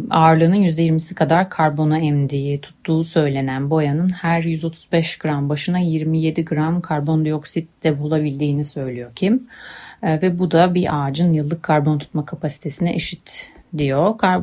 Ağırlığının 0.10 0.56
%20'si 0.56 1.16
kadar 1.16 1.50
karbonu 1.50 1.98
emdiği, 1.98 2.62
tuttuğu 2.62 3.04
söylenen 3.04 3.70
boyanın 3.70 4.10
her 4.10 4.44
135 4.44 5.18
gram 5.18 5.50
başına 5.50 5.80
27 5.80 6.46
gram 6.46 6.82
karbondioksit 6.82 7.84
de 7.84 8.00
bulabildiğini 8.00 8.66
söylüyor 8.66 9.12
Kim. 9.16 9.48
Ve 10.04 10.40
bu 10.40 10.52
da 10.52 10.76
bir 10.76 10.88
ağacın 10.92 11.34
yıllık 11.34 11.64
karbon 11.64 11.98
tutma 11.98 12.26
kapasitesine 12.26 12.96
eşit 12.96 13.55
diyor. 13.78 14.18
Kar 14.18 14.42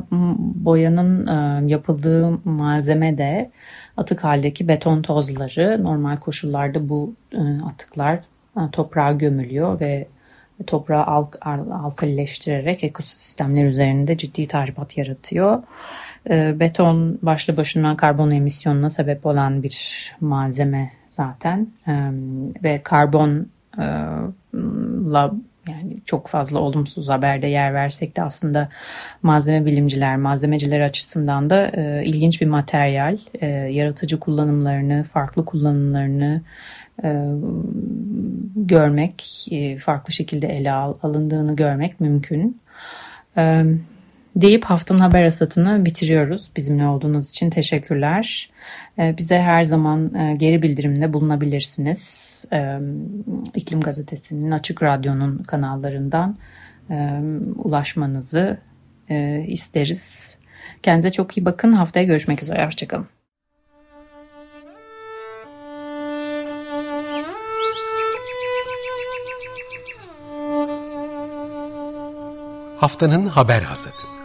boyanın 0.65 1.67
yapıldığı 1.67 2.31
malzeme 2.45 3.17
de 3.17 3.51
atık 3.97 4.23
haldeki 4.23 4.67
beton 4.67 5.01
tozları 5.01 5.83
normal 5.83 6.17
koşullarda 6.17 6.89
bu 6.89 7.13
e, 7.31 7.41
atıklar 7.65 8.15
e, 8.57 8.61
toprağa 8.71 9.11
gömülüyor 9.11 9.79
ve 9.79 10.07
toprağı 10.67 11.03
alk 11.03 11.37
alkalileştirerek 11.71 12.83
ekosistemler 12.83 13.65
üzerinde 13.65 14.17
ciddi 14.17 14.47
tahribat 14.47 14.97
yaratıyor. 14.97 15.63
E, 16.29 16.59
beton 16.59 17.19
başlı 17.21 17.57
başına 17.57 17.97
karbon 17.97 18.31
emisyonuna 18.31 18.89
sebep 18.89 19.25
olan 19.25 19.63
bir 19.63 20.11
malzeme 20.21 20.91
zaten 21.09 21.67
ve 22.63 22.81
karbonla 22.83 23.45
yani 25.69 25.97
çok 26.05 26.27
fazla 26.27 26.59
olumsuz 26.59 27.09
haberde 27.09 27.47
yer 27.47 27.73
versek 27.73 28.17
de 28.17 28.21
aslında 28.21 28.69
malzeme 29.21 29.65
bilimciler, 29.65 30.17
malzemeciler 30.17 30.81
açısından 30.81 31.49
da 31.49 31.71
e, 31.73 32.03
ilginç 32.05 32.41
bir 32.41 32.47
materyal. 32.47 33.17
E, 33.41 33.47
yaratıcı 33.47 34.19
kullanımlarını, 34.19 35.03
farklı 35.03 35.45
kullanımlarını 35.45 36.41
e, 37.03 37.09
görmek, 38.55 39.47
e, 39.51 39.77
farklı 39.77 40.13
şekilde 40.13 40.47
ele 40.47 40.71
al, 40.71 40.93
alındığını 41.03 41.55
görmek 41.55 41.99
mümkün. 41.99 42.61
E, 43.37 43.63
deyip 44.35 44.65
haftanın 44.65 44.99
haber 44.99 45.23
asatını 45.23 45.85
bitiriyoruz. 45.85 46.51
Bizimle 46.55 46.87
olduğunuz 46.87 47.29
için 47.29 47.49
teşekkürler. 47.49 48.49
E, 48.99 49.17
bize 49.17 49.39
her 49.39 49.63
zaman 49.63 50.15
e, 50.15 50.35
geri 50.35 50.61
bildirimde 50.61 51.13
bulunabilirsiniz 51.13 52.33
e, 52.53 52.77
İklim 53.55 53.81
Gazetesi'nin 53.81 54.51
Açık 54.51 54.83
Radyo'nun 54.83 55.37
kanallarından 55.37 56.37
e, 56.89 57.19
ulaşmanızı 57.57 58.57
e, 59.09 59.45
isteriz. 59.47 60.35
Kendinize 60.83 61.09
çok 61.09 61.37
iyi 61.37 61.45
bakın. 61.45 61.71
Haftaya 61.71 62.05
görüşmek 62.05 62.43
üzere. 62.43 62.65
Hoşçakalın. 62.65 63.07
Haftanın 72.77 73.25
haber 73.25 73.61
hasatı. 73.61 74.22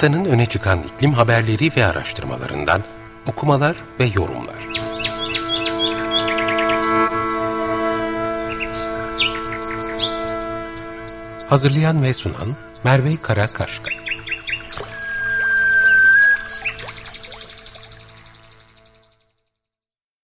Haftanın 0.00 0.24
öne 0.24 0.46
çıkan 0.46 0.82
iklim 0.82 1.12
haberleri 1.12 1.70
ve 1.76 1.86
araştırmalarından 1.86 2.82
okumalar 3.26 3.76
ve 4.00 4.04
yorumlar. 4.04 4.56
Hazırlayan 11.48 12.02
ve 12.02 12.12
sunan 12.12 12.56
Merve 12.84 13.16
Karakaşka. 13.22 13.90